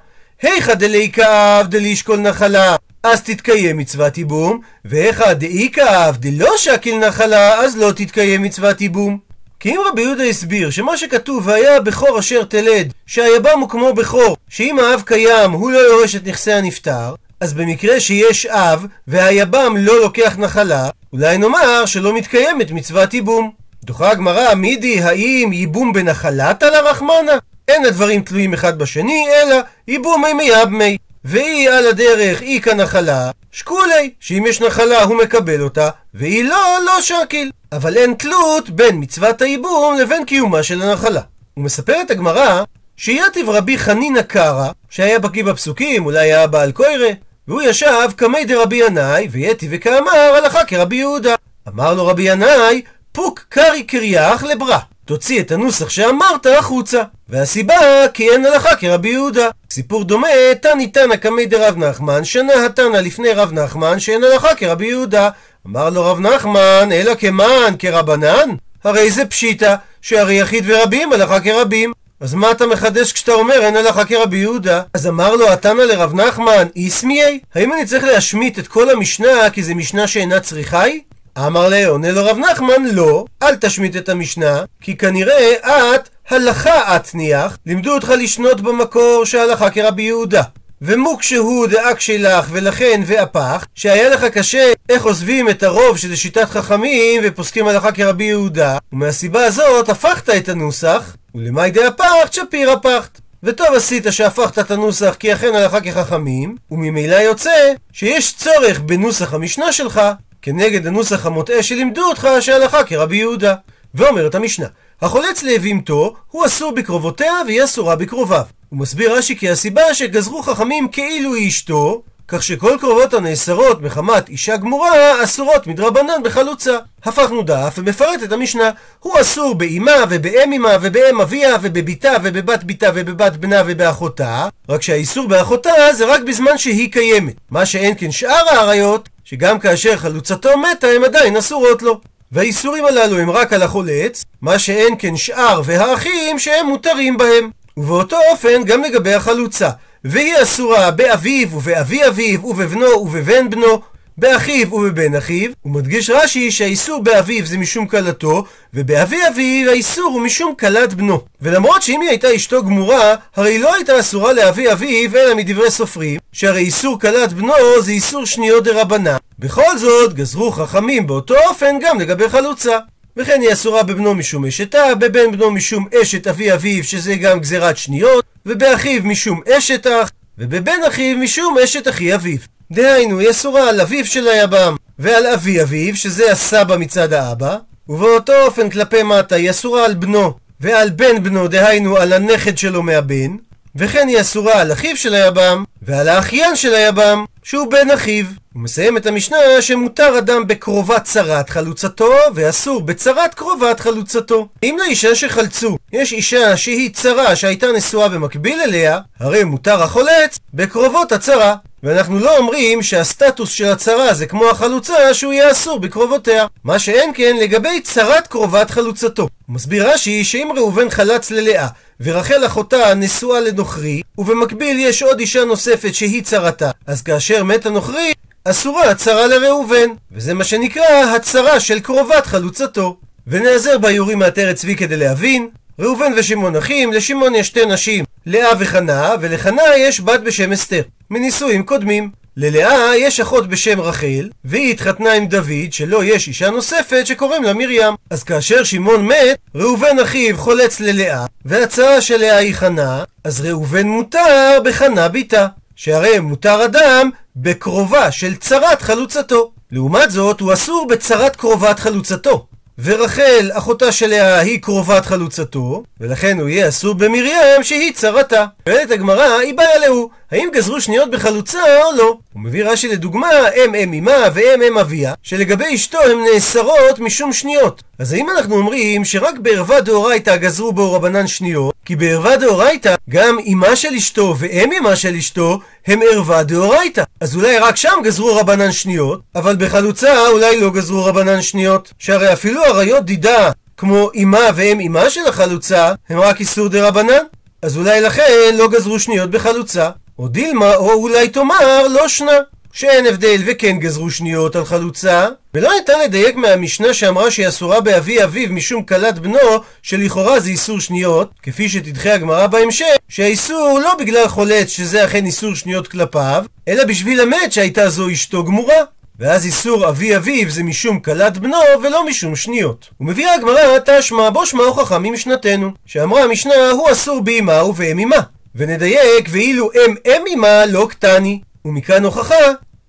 היכא 0.42 0.75
דלי 0.75 1.11
כאב 1.12 1.66
דלישקול 1.66 2.16
נחלה, 2.16 2.76
אז 3.02 3.23
תתקיים 3.23 3.76
מצוות 3.76 4.18
ייבום, 4.18 4.61
והיכא 4.85 5.32
דאי 5.32 5.68
כאב 5.73 6.16
דלא 6.16 6.50
שקיל 6.56 6.99
נחלה, 6.99 7.61
אז 7.61 7.76
לא 7.76 7.92
תתקיים 7.97 8.42
מצוות 8.42 8.80
ייבום. 8.80 9.18
כי 9.61 9.71
אם 9.71 9.80
רבי 9.87 10.02
יהודה 10.02 10.25
הסביר 10.25 10.71
שמה 10.71 10.97
שכתוב 10.97 11.47
והיה 11.47 11.76
הבכור 11.76 12.18
אשר 12.18 12.44
תלד, 12.44 12.92
שהיבם 13.06 13.59
הוא 13.61 13.68
כמו 13.68 13.94
בכור, 13.94 14.37
שאם 14.49 14.78
האב 14.78 15.02
קיים 15.06 15.50
הוא 15.50 15.71
לא 15.71 15.78
יורש 15.78 16.16
את 16.16 16.26
נכסי 16.26 16.52
הנפטר, 16.52 17.14
אז 17.40 17.52
במקרה 17.54 18.00
שיש 18.00 18.47
אב 18.47 18.87
והיבם 19.09 19.75
לא 19.78 20.00
לוקח 20.00 20.35
נחלה, 20.38 20.88
אולי 21.12 21.38
נאמר 21.38 21.87
שלא 21.87 22.14
מתקיימת 22.16 22.71
מצוות 22.71 23.14
ייבום. 23.14 23.62
דוחה 23.84 24.10
הגמרא, 24.10 24.54
מידי 24.54 25.02
האם 25.02 25.52
ייבום 25.52 25.92
בנחלת 25.92 26.62
על 26.62 26.74
הרחמנה? 26.74 27.32
אין 27.68 27.84
הדברים 27.84 28.22
תלויים 28.22 28.54
אחד 28.54 28.78
בשני, 28.78 29.26
אלא 29.28 29.56
ייבומי 29.88 30.32
מייבמי. 30.32 30.96
והיא 31.24 31.70
על 31.70 31.86
הדרך 31.86 32.42
אי 32.42 32.60
כנחלה, 32.60 33.30
שקולי, 33.52 34.10
שאם 34.20 34.44
יש 34.48 34.60
נחלה 34.60 35.02
הוא 35.02 35.16
מקבל 35.16 35.62
אותה, 35.62 35.88
והיא 36.14 36.44
לא, 36.44 36.78
לא 36.86 37.00
שקיל. 37.00 37.50
אבל 37.72 37.96
אין 37.96 38.14
תלות 38.14 38.70
בין 38.70 39.00
מצוות 39.00 39.42
הייבום 39.42 39.96
לבין 39.98 40.24
קיומה 40.24 40.62
של 40.62 40.82
הנחלה. 40.82 41.20
ומספרת 41.56 42.10
הגמרא 42.10 42.62
שיתיב 42.96 43.50
רבי 43.50 43.78
חנינא 43.78 44.22
קרא, 44.22 44.68
שהיה 44.90 45.18
בקיא 45.18 45.44
בפסוקים, 45.44 46.04
אולי 46.04 46.18
היה 46.18 46.46
בעל 46.46 46.72
קוירה, 46.72 47.10
והוא 47.48 47.62
ישב 47.62 48.08
קמי 48.16 48.44
דרבי 48.44 48.76
ינאי, 48.76 49.28
ויתיב 49.30 49.70
וכאמר 49.74 50.34
הלכה 50.36 50.64
כרבי 50.64 50.96
יהודה. 50.96 51.34
אמר 51.68 51.94
לו 51.94 52.06
רבי 52.06 52.22
ינאי, 52.22 52.82
פוק 53.12 53.40
קרי 53.49 53.83
קריח 53.83 54.45
לברא. 54.45 54.78
תוציא 55.04 55.40
את 55.40 55.52
הנוסח 55.52 55.88
שאמרת 55.88 56.47
החוצה. 56.47 57.02
והסיבה, 57.28 57.75
כי 58.14 58.31
אין 58.31 58.47
הלכה 58.47 58.76
כרבי 58.76 59.09
יהודה. 59.09 59.49
סיפור 59.71 60.04
דומה, 60.04 60.28
תני 60.62 60.87
תנא 60.87 61.16
קמי 61.16 61.47
דרב 61.47 61.76
נחמן, 61.76 62.25
שנה 62.25 62.66
התנא 62.66 62.97
לפני 62.97 63.33
רב 63.33 63.52
נחמן, 63.52 64.00
שאין 64.00 64.25
הלכה 64.25 64.54
כרבי 64.54 64.87
יהודה. 64.87 65.31
אמר 65.66 65.90
לו 65.90 66.04
רב 66.04 66.21
נחמן, 66.21 66.88
אלא 66.92 67.14
כמן, 67.14 67.75
כרבנן? 67.78 68.50
הרי 68.85 69.11
זה 69.11 69.26
פשיטא, 69.26 69.75
שהרי 70.02 70.35
יחיד 70.35 70.64
ורבים 70.66 71.12
הלכה 71.12 71.40
כרבים. 71.40 71.92
אז 72.21 72.35
מה 72.35 72.50
אתה 72.50 72.66
מחדש 72.66 73.12
כשאתה 73.12 73.33
אומר 73.33 73.61
אין 73.62 73.76
הלכה 73.76 74.04
כרבי 74.04 74.37
יהודה? 74.37 74.83
אז 74.95 75.07
אמר 75.07 75.37
לו 75.37 75.52
התנא 75.52 75.83
לרב 75.83 76.14
נחמן, 76.14 76.66
איסמיי? 76.76 77.38
האם 77.54 77.73
אני 77.73 77.87
צריך 77.87 78.04
להשמיט 78.04 78.59
את 78.59 78.69
כל 78.69 78.90
המשנה 78.90 79.50
כי 79.52 79.62
זה 79.62 79.75
משנה 79.75 80.07
שאינה 80.07 80.40
צריכה 80.40 80.83
היא? 80.83 81.00
אמר 81.38 81.68
לה, 81.68 81.86
עונה 81.86 82.12
לו 82.12 82.24
רב 82.24 82.38
נחמן, 82.38 82.84
לא, 82.92 83.24
אל 83.42 83.56
תשמיט 83.56 83.96
את 83.96 84.08
המשנה, 84.08 84.64
כי 84.80 84.96
כנראה 84.96 85.54
את 85.94 86.08
הלכה 86.30 86.96
אתניח, 86.96 87.58
לימדו 87.66 87.94
אותך 87.94 88.12
לשנות 88.18 88.60
במקור 88.60 89.24
שהלכה 89.24 89.70
כרבי 89.70 90.02
יהודה. 90.02 90.42
ומוקשהו 90.82 91.66
דאקשי 91.66 92.18
לך 92.18 92.46
ולכן 92.50 93.02
ואפך, 93.06 93.64
שהיה 93.74 94.08
לך 94.08 94.24
קשה 94.24 94.72
איך 94.88 95.04
עוזבים 95.04 95.48
את 95.48 95.62
הרוב 95.62 95.96
שזה 95.96 96.16
שיטת 96.16 96.50
חכמים 96.50 97.22
ופוסקים 97.24 97.68
הלכה 97.68 97.92
כרבי 97.92 98.24
יהודה, 98.24 98.78
ומהסיבה 98.92 99.44
הזאת 99.44 99.88
הפכת 99.88 100.30
את 100.30 100.48
הנוסח, 100.48 101.16
ולמאי 101.34 101.70
דאפך 101.70 102.28
צ'פיר 102.30 102.70
הפכת. 102.70 103.20
וטוב 103.42 103.66
עשית 103.76 104.06
שהפכת 104.10 104.58
את 104.58 104.70
הנוסח 104.70 105.16
כי 105.18 105.32
אכן 105.32 105.54
הלכה 105.54 105.80
כחכמים, 105.80 106.56
וממילא 106.70 107.16
יוצא 107.16 107.72
שיש 107.92 108.34
צורך 108.36 108.80
בנוסח 108.80 109.34
המשנה 109.34 109.72
שלך 109.72 110.00
כנגד 110.42 110.87
הנוסח 110.87 111.26
המוטעה 111.26 111.62
שלימדו 111.62 112.04
אותך 112.04 112.28
שהלכה 112.40 112.84
כרבי 112.84 113.16
יהודה. 113.16 113.54
ואומרת 113.94 114.34
המשנה, 114.34 114.66
החולץ 115.02 115.42
לאבימתו 115.42 116.14
הוא 116.30 116.46
אסור 116.46 116.72
בקרובותיה 116.72 117.32
והיא 117.46 117.64
אסורה 117.64 117.96
בקרוביו. 117.96 118.44
הוא 118.68 118.78
מסביר 118.78 119.16
רש"י 119.16 119.37
כי 119.37 119.50
הסיבה 119.50 119.94
שגזרו 119.94 120.42
חכמים 120.42 120.88
כאילו 120.88 121.34
היא 121.34 121.49
אשתו, 121.49 122.02
כך 122.28 122.42
שכל 122.42 122.76
קרובות 122.80 123.14
הנאסרות 123.14 123.82
מחמת 123.82 124.28
אישה 124.28 124.56
גמורה 124.56 125.25
אסורות 125.25 125.66
מדרבנן 125.66 126.22
בחלוצה. 126.25 126.78
הפכנו 127.04 127.42
דף 127.42 127.75
ומפרט 127.78 128.22
את 128.25 128.32
המשנה. 128.32 128.70
הוא 129.00 129.20
אסור 129.20 129.54
באמה 129.54 129.92
ובאם 130.11 130.52
אמה 130.52 130.76
ובאם 130.80 131.20
אביה 131.20 131.56
ובביתה 131.62 132.12
ובבת 132.22 132.64
ביתה 132.64 132.90
ובבת 132.94 133.37
בנה 133.37 133.62
ובאחותה, 133.66 134.49
רק 134.68 134.82
שהאיסור 134.82 135.28
באחותה 135.28 135.72
זה 135.92 136.04
רק 136.06 136.22
בזמן 136.22 136.58
שהיא 136.58 136.92
קיימת. 136.92 137.34
מה 137.50 137.66
שאין 137.66 137.94
כן 137.99 138.11
שאר 138.11 138.49
האריות, 138.50 139.08
שגם 139.32 139.58
כאשר 139.58 139.96
חלוצתו 139.96 140.50
מתה 140.58 140.86
הן 140.86 141.04
עדיין 141.04 141.36
אסורות 141.36 141.82
לו. 141.82 142.00
והאיסורים 142.32 142.84
הללו 142.84 143.18
הם 143.18 143.30
רק 143.30 143.52
על 143.52 143.62
החולץ, 143.62 144.24
מה 144.42 144.58
שאין 144.58 144.94
כן 144.98 145.16
שאר 145.16 145.60
והאחים 145.64 146.38
שהם 146.38 146.66
מותרים 146.66 147.16
בהם. 147.16 147.50
ובאותו 147.76 148.16
אופן 148.30 148.64
גם 148.64 148.82
לגבי 148.82 149.14
החלוצה. 149.14 149.70
והיא 150.04 150.34
אסורה 150.42 150.90
באביו 150.90 151.56
ובאבי 151.56 152.06
אביו 152.08 152.46
ובבנו 152.46 152.86
ובבן 152.86 153.50
בנו 153.50 153.80
באחיו 154.19 154.73
ובבן 154.73 155.14
אחיו, 155.14 155.50
הוא 155.62 155.73
מדגיש 155.73 156.11
רש"י 156.11 156.50
שהאיסור 156.50 157.02
באביו 157.02 157.47
זה 157.47 157.59
משום 157.59 157.87
כלתו, 157.87 158.45
ובאבי 158.75 159.19
אביו 159.28 159.71
האיסור 159.71 160.11
הוא 160.12 160.21
משום 160.21 160.54
כלת 160.61 160.95
בנו. 160.95 161.21
ולמרות 161.40 161.83
שאם 161.83 162.00
היא 162.00 162.11
הייתה 162.11 162.37
אשתו 162.37 162.62
גמורה, 162.62 163.14
הרי 163.37 163.59
לא 163.59 163.75
הייתה 163.75 164.00
אסורה 164.00 164.33
לאבי 164.33 164.73
אביו, 164.73 165.16
אלא 165.16 165.35
מדברי 165.35 165.71
סופרים, 165.71 166.21
שהרי 166.33 166.61
איסור 166.61 167.00
כלת 167.00 167.33
בנו 167.33 167.52
זה 167.81 167.92
איסור 167.92 168.26
שניות 168.26 168.64
דרבנן. 168.64 169.16
בכל 169.38 169.78
זאת, 169.78 170.14
גזרו 170.14 170.52
חכמים 170.52 171.07
באותו 171.07 171.35
אופן 171.49 171.78
גם 171.83 172.00
לגבי 172.00 172.28
חלוצה. 172.28 172.78
וכן 173.16 173.40
היא 173.40 173.52
אסורה 173.52 173.83
בבנו 173.83 174.14
משום 174.14 174.47
אשתה, 174.47 174.95
בבן 174.95 175.33
בנו 175.33 175.50
משום 175.50 175.87
אשת 176.02 176.26
אבי 176.26 176.52
אביו, 176.52 176.85
שזה 176.85 177.14
גם 177.16 177.40
גזירת 177.40 177.76
שניות, 177.76 178.25
ובאחיו 178.47 179.02
משום 179.04 179.40
אשת 179.59 179.87
אח, 179.87 180.11
ובבן 180.38 180.78
אחיו 180.88 181.16
משום 181.16 181.59
אשת 181.64 181.88
אחי 181.88 182.14
אביו. 182.14 182.38
דהיינו, 182.72 183.18
היא 183.18 183.30
אסורה 183.30 183.68
על 183.68 183.80
אביו 183.80 184.06
של 184.06 184.28
היבם 184.28 184.76
ועל 184.98 185.26
אבי 185.26 185.62
אביו, 185.62 185.96
שזה 185.96 186.32
הסבא 186.32 186.76
מצד 186.76 187.12
האבא, 187.12 187.56
ובאותו 187.88 188.32
אופן 188.42 188.70
כלפי 188.70 189.02
מטה 189.02 189.34
היא 189.34 189.50
אסורה 189.50 189.84
על 189.84 189.94
בנו 189.94 190.34
ועל 190.60 190.90
בן 190.90 191.22
בנו, 191.22 191.48
דהיינו 191.48 191.96
על 191.96 192.12
הנכד 192.12 192.58
שלו 192.58 192.82
מהבן, 192.82 193.36
וכן 193.76 194.08
היא 194.08 194.20
אסורה 194.20 194.60
על 194.60 194.72
אחיו 194.72 194.96
של 194.96 195.14
היבם 195.14 195.64
ועל 195.82 196.08
האחיין 196.08 196.56
של 196.56 196.74
היבם, 196.74 197.24
שהוא 197.42 197.70
בן 197.70 197.90
אחיו. 197.90 198.26
הוא 198.52 198.62
מסיים 198.62 198.96
את 198.96 199.06
המשנה 199.06 199.36
שמותר 199.60 200.18
אדם 200.18 200.46
בקרובת 200.46 201.04
צרת 201.04 201.50
חלוצתו, 201.50 202.12
ואסור 202.34 202.82
בצרת 202.82 203.34
קרובת 203.34 203.80
חלוצתו. 203.80 204.48
אם 204.62 204.76
לאישה 204.80 205.14
שחלצו 205.14 205.78
יש 205.92 206.12
אישה 206.12 206.56
שהיא 206.56 206.90
צרה 206.94 207.36
שהייתה 207.36 207.66
נשואה 207.76 208.08
במקביל 208.08 208.60
אליה, 208.60 208.98
הרי 209.20 209.44
מותר 209.44 209.82
החולץ 209.82 210.38
בקרובות 210.54 211.12
הצרה. 211.12 211.54
ואנחנו 211.82 212.18
לא 212.18 212.38
אומרים 212.38 212.82
שהסטטוס 212.82 213.50
של 213.50 213.64
הצרה 213.64 214.14
זה 214.14 214.26
כמו 214.26 214.50
החלוצה 214.50 215.14
שהוא 215.14 215.32
יהיה 215.32 215.50
אסור 215.50 215.80
בקרובותיה. 215.80 216.46
מה 216.64 216.78
שאין 216.78 217.10
כן 217.14 217.36
לגבי 217.40 217.80
צרת 217.80 218.26
קרובת 218.26 218.70
חלוצתו. 218.70 219.28
מסביר 219.48 219.90
רש"י 219.90 220.24
שאם 220.24 220.48
ראובן 220.56 220.90
חלץ 220.90 221.30
ללאה 221.30 221.66
ורחל 222.00 222.46
אחותה 222.46 222.94
נשואה 222.94 223.40
לנוכרי, 223.40 224.02
ובמקביל 224.18 224.78
יש 224.78 225.02
עוד 225.02 225.20
אישה 225.20 225.44
נוספת 225.44 225.94
שהיא 225.94 226.22
צרתה, 226.22 226.70
אז 226.86 227.02
כאשר 227.02 227.44
מת 227.44 227.66
הנוכרי, 227.66 228.12
אסורה 228.44 228.90
הצרה 228.90 229.26
לראובן, 229.26 229.88
וזה 230.12 230.34
מה 230.34 230.44
שנקרא 230.44 231.14
הצרה 231.16 231.60
של 231.60 231.80
קרובת 231.80 232.26
חלוצתו. 232.26 232.96
ונעזר 233.26 233.78
ביורים 233.78 234.18
מעטרת 234.18 234.56
צבי 234.56 234.76
כדי 234.76 234.96
להבין, 234.96 235.48
ראובן 235.78 236.12
ושמעון 236.16 236.56
אחים, 236.56 236.92
לשמעון 236.92 237.34
יש 237.34 237.46
שתי 237.46 237.66
נשים, 237.66 238.04
לאה 238.26 238.50
וחנה, 238.58 239.14
ולחנה 239.20 239.62
יש 239.78 240.00
בת 240.00 240.20
בשם 240.20 240.52
אסתר, 240.52 240.82
מנישואים 241.12 241.62
קודמים. 241.62 242.11
ללאה 242.37 242.97
יש 242.97 243.21
אחות 243.21 243.49
בשם 243.49 243.81
רחל, 243.81 244.28
והיא 244.45 244.71
התחתנה 244.71 245.12
עם 245.12 245.26
דוד, 245.26 245.73
שלו 245.73 246.04
יש 246.04 246.28
אישה 246.28 246.50
נוספת 246.50 247.07
שקוראים 247.07 247.42
לה 247.42 247.54
מרים. 247.54 247.95
אז 248.11 248.25
כאשר 248.25 248.64
שמעון 248.64 249.07
מת, 249.07 249.38
ראובן 249.54 249.99
אחיו 250.02 250.38
חולץ 250.38 250.81
ללאה, 250.81 251.26
והצעה 251.45 252.00
של 252.00 252.16
לאה 252.16 252.37
היא 252.37 252.54
חנה, 252.54 253.04
אז 253.25 253.40
ראובן 253.40 253.87
מותר 253.87 254.59
בחנה 254.64 255.09
ביתה. 255.09 255.47
שהרי 255.76 256.19
מותר 256.19 256.64
אדם 256.64 257.11
בקרובה 257.37 258.12
של 258.12 258.37
צרת 258.37 258.83
חלוצתו. 258.83 259.52
לעומת 259.73 260.11
זאת, 260.11 260.40
הוא 260.40 260.52
אסור 260.52 260.87
בצרת 260.90 261.37
קרובת 261.37 261.78
חלוצתו. 261.78 262.47
ורחל, 262.78 263.50
אחותה 263.52 263.92
של 263.92 264.07
לאה, 264.07 264.38
היא 264.38 264.62
קרובת 264.62 265.07
חלוצתו, 265.07 265.83
ולכן 266.00 266.40
הוא 266.40 266.49
יהיה 266.49 266.69
אסור 266.69 266.95
במרים 266.95 267.62
שהיא 267.62 267.92
צרתה. 267.92 268.45
שואלת 268.69 268.90
הגמרא, 268.90 269.38
היא 269.38 269.54
באה 269.54 269.78
להו, 269.78 270.11
האם 270.32 270.48
גזרו 270.52 270.80
שניות 270.80 271.10
בחלוצה 271.10 271.60
או 271.84 271.96
לא? 271.96 272.16
הוא 272.32 272.42
מביא 272.42 272.64
רש"י 272.64 272.88
לדוגמה, 272.88 273.28
אם 273.56 273.74
אם 273.74 273.94
אמה 273.94 274.28
ואם 274.34 274.62
אם 274.68 274.78
אביה, 274.78 275.14
שלגבי 275.22 275.74
אשתו 275.74 275.98
הן 276.00 276.18
נאסרות 276.32 276.98
משום 276.98 277.32
שניות. 277.32 277.82
אז 277.98 278.12
האם 278.12 278.30
אנחנו 278.30 278.56
אומרים 278.56 279.04
שרק 279.04 279.38
בערווה 279.38 279.80
דאורייתא 279.80 280.36
גזרו 280.36 280.72
בו 280.72 280.92
רבנן 280.92 281.26
שניות, 281.26 281.74
כי 281.84 281.96
בערווה 281.96 282.36
דאורייתא 282.36 282.94
גם 283.10 283.38
אמה 283.52 283.76
של 283.76 283.94
אשתו 283.94 284.34
ואם 284.38 284.70
אמה 284.78 284.96
של 284.96 285.14
אשתו 285.14 285.58
הם 285.86 286.00
ערווה 286.12 286.42
דאורייתא. 286.42 287.02
אז 287.20 287.36
אולי 287.36 287.58
רק 287.58 287.76
שם 287.76 287.94
גזרו 288.04 288.36
רבנן 288.36 288.72
שניות, 288.72 289.20
אבל 289.34 289.56
בחלוצה 289.56 290.28
אולי 290.28 290.60
לא 290.60 290.70
גזרו 290.70 291.04
רבנן 291.04 291.42
שניות. 291.42 291.92
שהרי 291.98 292.32
אפילו 292.32 292.64
עריות 292.64 293.04
דידה, 293.04 293.50
כמו 293.76 294.10
אמה 294.22 294.48
ואם 294.54 294.80
אמה 294.80 295.10
של 295.10 295.26
החלוצה, 295.28 295.92
הם 296.08 296.20
רק 296.20 296.40
איסור 296.40 296.68
דרבנן. 296.68 297.22
אז 297.62 297.76
אולי 297.76 298.00
לכן 298.00 298.54
לא 298.54 298.68
גזרו 298.68 298.98
שניות 298.98 299.30
בחלוצה. 299.30 299.90
או 300.19 300.28
דילמה, 300.28 300.75
או 300.75 300.92
אולי 300.92 301.28
תאמר, 301.28 301.88
לא 301.88 302.09
שנה. 302.09 302.38
שאין 302.73 303.07
הבדל 303.07 303.42
וכן 303.47 303.78
גזרו 303.78 304.11
שניות 304.11 304.57
על 304.57 304.64
חלוצה, 304.64 305.28
ולא 305.54 305.71
ניתן 305.78 306.00
לדייק 306.04 306.37
מהמשנה 306.37 306.95
שאמרה 306.95 307.31
שהיא 307.31 307.49
אסורה 307.49 307.81
באבי 307.81 308.25
אביו 308.25 308.52
משום 308.52 308.83
כלת 308.83 309.19
בנו, 309.19 309.38
שלכאורה 309.83 310.40
זה 310.40 310.50
איסור 310.50 310.81
שניות, 310.81 311.31
כפי 311.42 311.69
שתדחה 311.69 312.14
הגמרא 312.14 312.47
בהמשך, 312.47 312.95
שהאיסור 313.09 313.81
לא 313.83 313.95
בגלל 313.99 314.28
חולץ 314.28 314.69
שזה 314.69 315.04
אכן 315.04 315.25
איסור 315.26 315.54
שניות 315.54 315.88
כלפיו, 315.88 316.45
אלא 316.69 316.85
בשביל 316.85 317.21
המת 317.21 317.52
שהייתה 317.52 317.88
זו 317.88 318.11
אשתו 318.11 318.45
גמורה. 318.45 318.76
ואז 319.19 319.45
איסור 319.45 319.88
אבי 319.88 320.16
אביו 320.16 320.50
זה 320.50 320.62
משום 320.62 321.00
כלת 321.00 321.38
בנו 321.38 321.57
ולא 321.83 322.07
משום 322.07 322.37
שניות. 322.37 322.88
ומביאה 323.00 323.35
הגמרא 323.35 323.78
תשמע 323.85 324.31
בו 324.31 324.47
שמע 324.47 324.62
הוכחה 324.62 324.99
ממשנתנו, 324.99 325.71
שאמרה 325.87 326.23
המשנה 326.23 326.71
הוא 326.71 326.92
אסור 326.92 327.21
באמה 327.21 327.64
ובאם 327.64 327.99
אמה. 327.99 328.16
ונדייק 328.54 329.28
ואילו 329.30 329.71
אם 329.75 329.94
אם 330.06 330.25
אמה 330.35 330.66
לא 330.66 330.87
קטני. 330.90 331.40
ומכאן 331.64 332.04
הוכחה 332.04 332.35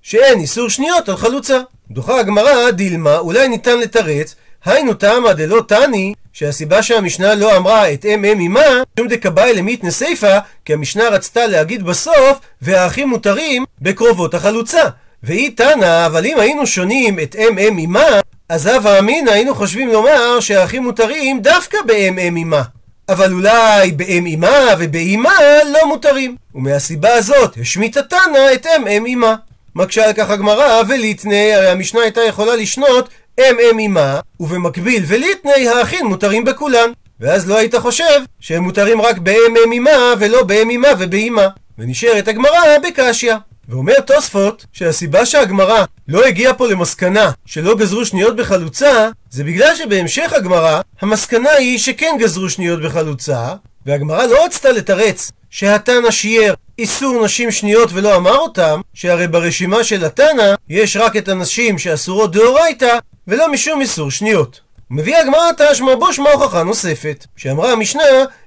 שאין 0.01 0.39
איסור 0.39 0.69
שניות 0.69 1.09
על 1.09 1.17
חלוצה. 1.17 1.59
דוחה 1.91 2.19
הגמרא 2.19 2.71
דילמה 2.71 3.17
אולי 3.17 3.47
ניתן 3.47 3.79
לתרץ 3.79 4.35
היינו 4.65 4.93
תמא 4.93 5.33
דלא 5.33 5.61
תני 5.67 6.13
שהסיבה 6.33 6.83
שהמשנה 6.83 7.35
לא 7.35 7.57
אמרה 7.57 7.93
את 7.93 8.05
אם 8.05 8.25
אם 8.25 8.39
אמה, 8.39 8.83
שום 8.99 9.07
דקבאי 9.07 9.53
למית 9.53 9.89
סיפא, 9.89 10.39
כי 10.65 10.73
המשנה 10.73 11.09
רצתה 11.09 11.47
להגיד 11.47 11.83
בסוף, 11.83 12.39
והאחים 12.61 13.09
מותרים 13.09 13.65
בקרובות 13.81 14.33
החלוצה. 14.33 14.81
והיא 15.23 15.51
תנא, 15.57 16.05
אבל 16.05 16.25
אם 16.25 16.39
היינו 16.39 16.67
שונים 16.67 17.19
את 17.19 17.35
אם 17.35 17.57
אם 17.57 17.79
אמה, 17.79 18.19
אז 18.49 18.67
הווה 18.67 18.99
אמינא 18.99 19.31
היינו 19.31 19.55
חושבים 19.55 19.89
לומר 19.89 20.39
שהאחים 20.39 20.83
מותרים 20.83 21.41
דווקא 21.41 21.77
באם 21.85 22.19
אם 22.19 22.37
אמה. 22.37 22.61
אבל 23.09 23.33
אולי 23.33 23.91
באם 23.91 24.25
אמה 24.27 24.73
ובאמה 24.79 25.39
לא 25.73 25.87
מותרים. 25.87 26.35
ומהסיבה 26.55 27.13
הזאת 27.13 27.57
השמיטה 27.61 28.01
תנא 28.01 28.53
את 28.53 28.65
אם 28.65 28.87
אם 28.87 29.05
אמה. 29.05 29.35
מקשה 29.75 30.05
על 30.05 30.13
כך 30.13 30.29
הגמרא 30.29 30.81
וליטני, 30.87 31.53
הרי 31.53 31.67
המשנה 31.67 32.01
הייתה 32.01 32.21
יכולה 32.21 32.55
לשנות 32.55 33.09
אם 33.39 33.55
אם 33.71 33.79
אמה, 33.79 34.19
ובמקביל 34.39 35.03
וליטני 35.07 35.67
האחים 35.67 36.05
מותרים 36.05 36.43
בכולן. 36.43 36.91
ואז 37.19 37.49
לא 37.49 37.57
היית 37.57 37.75
חושב 37.75 38.21
שהם 38.39 38.63
מותרים 38.63 39.01
רק 39.01 39.17
באם 39.17 39.55
אם 39.65 39.73
אמה 39.73 40.13
ולא 40.19 40.43
באם 40.43 40.69
אמה 40.69 40.87
ובאמה. 40.99 41.47
ונשארת 41.77 42.27
הגמרא 42.27 42.77
בקשיא. 42.87 43.33
ואומר 43.69 43.99
תוספות 43.99 44.65
שהסיבה 44.73 45.25
שהגמרא 45.25 45.85
לא 46.07 46.25
הגיעה 46.25 46.53
פה 46.53 46.67
למסקנה 46.67 47.31
שלא 47.45 47.75
גזרו 47.75 48.05
שניות 48.05 48.35
בחלוצה 48.35 49.09
זה 49.29 49.43
בגלל 49.43 49.75
שבהמשך 49.75 50.33
הגמרא 50.33 50.81
המסקנה 51.01 51.51
היא 51.51 51.79
שכן 51.79 52.15
גזרו 52.19 52.49
שניות 52.49 52.81
בחלוצה 52.81 53.53
והגמרא 53.85 54.25
לא 54.25 54.45
רצתה 54.45 54.71
לתרץ 54.71 55.31
שהתנא 55.49 56.11
שיער 56.11 56.53
איסור 56.79 57.25
נשים 57.25 57.51
שניות 57.51 57.89
ולא 57.93 58.15
אמר 58.15 58.35
אותם 58.35 58.81
שהרי 58.93 59.27
ברשימה 59.27 59.83
של 59.83 60.05
התנא 60.05 60.55
יש 60.69 60.97
רק 60.97 61.17
את 61.17 61.29
הנשים 61.29 61.79
שאסורות 61.79 62.31
דאורייתא 62.31 62.97
ולא 63.27 63.51
משום 63.51 63.81
איסור 63.81 64.11
שניות. 64.11 64.59
מביאה 64.89 65.21
הגמרא 65.21 65.51
תשמע 65.57 65.95
בו 65.95 66.13
שמע 66.13 66.29
הוכחה 66.31 66.63
נוספת, 66.63 67.25
שאמרה 67.35 67.71
המשנה, 67.71 68.03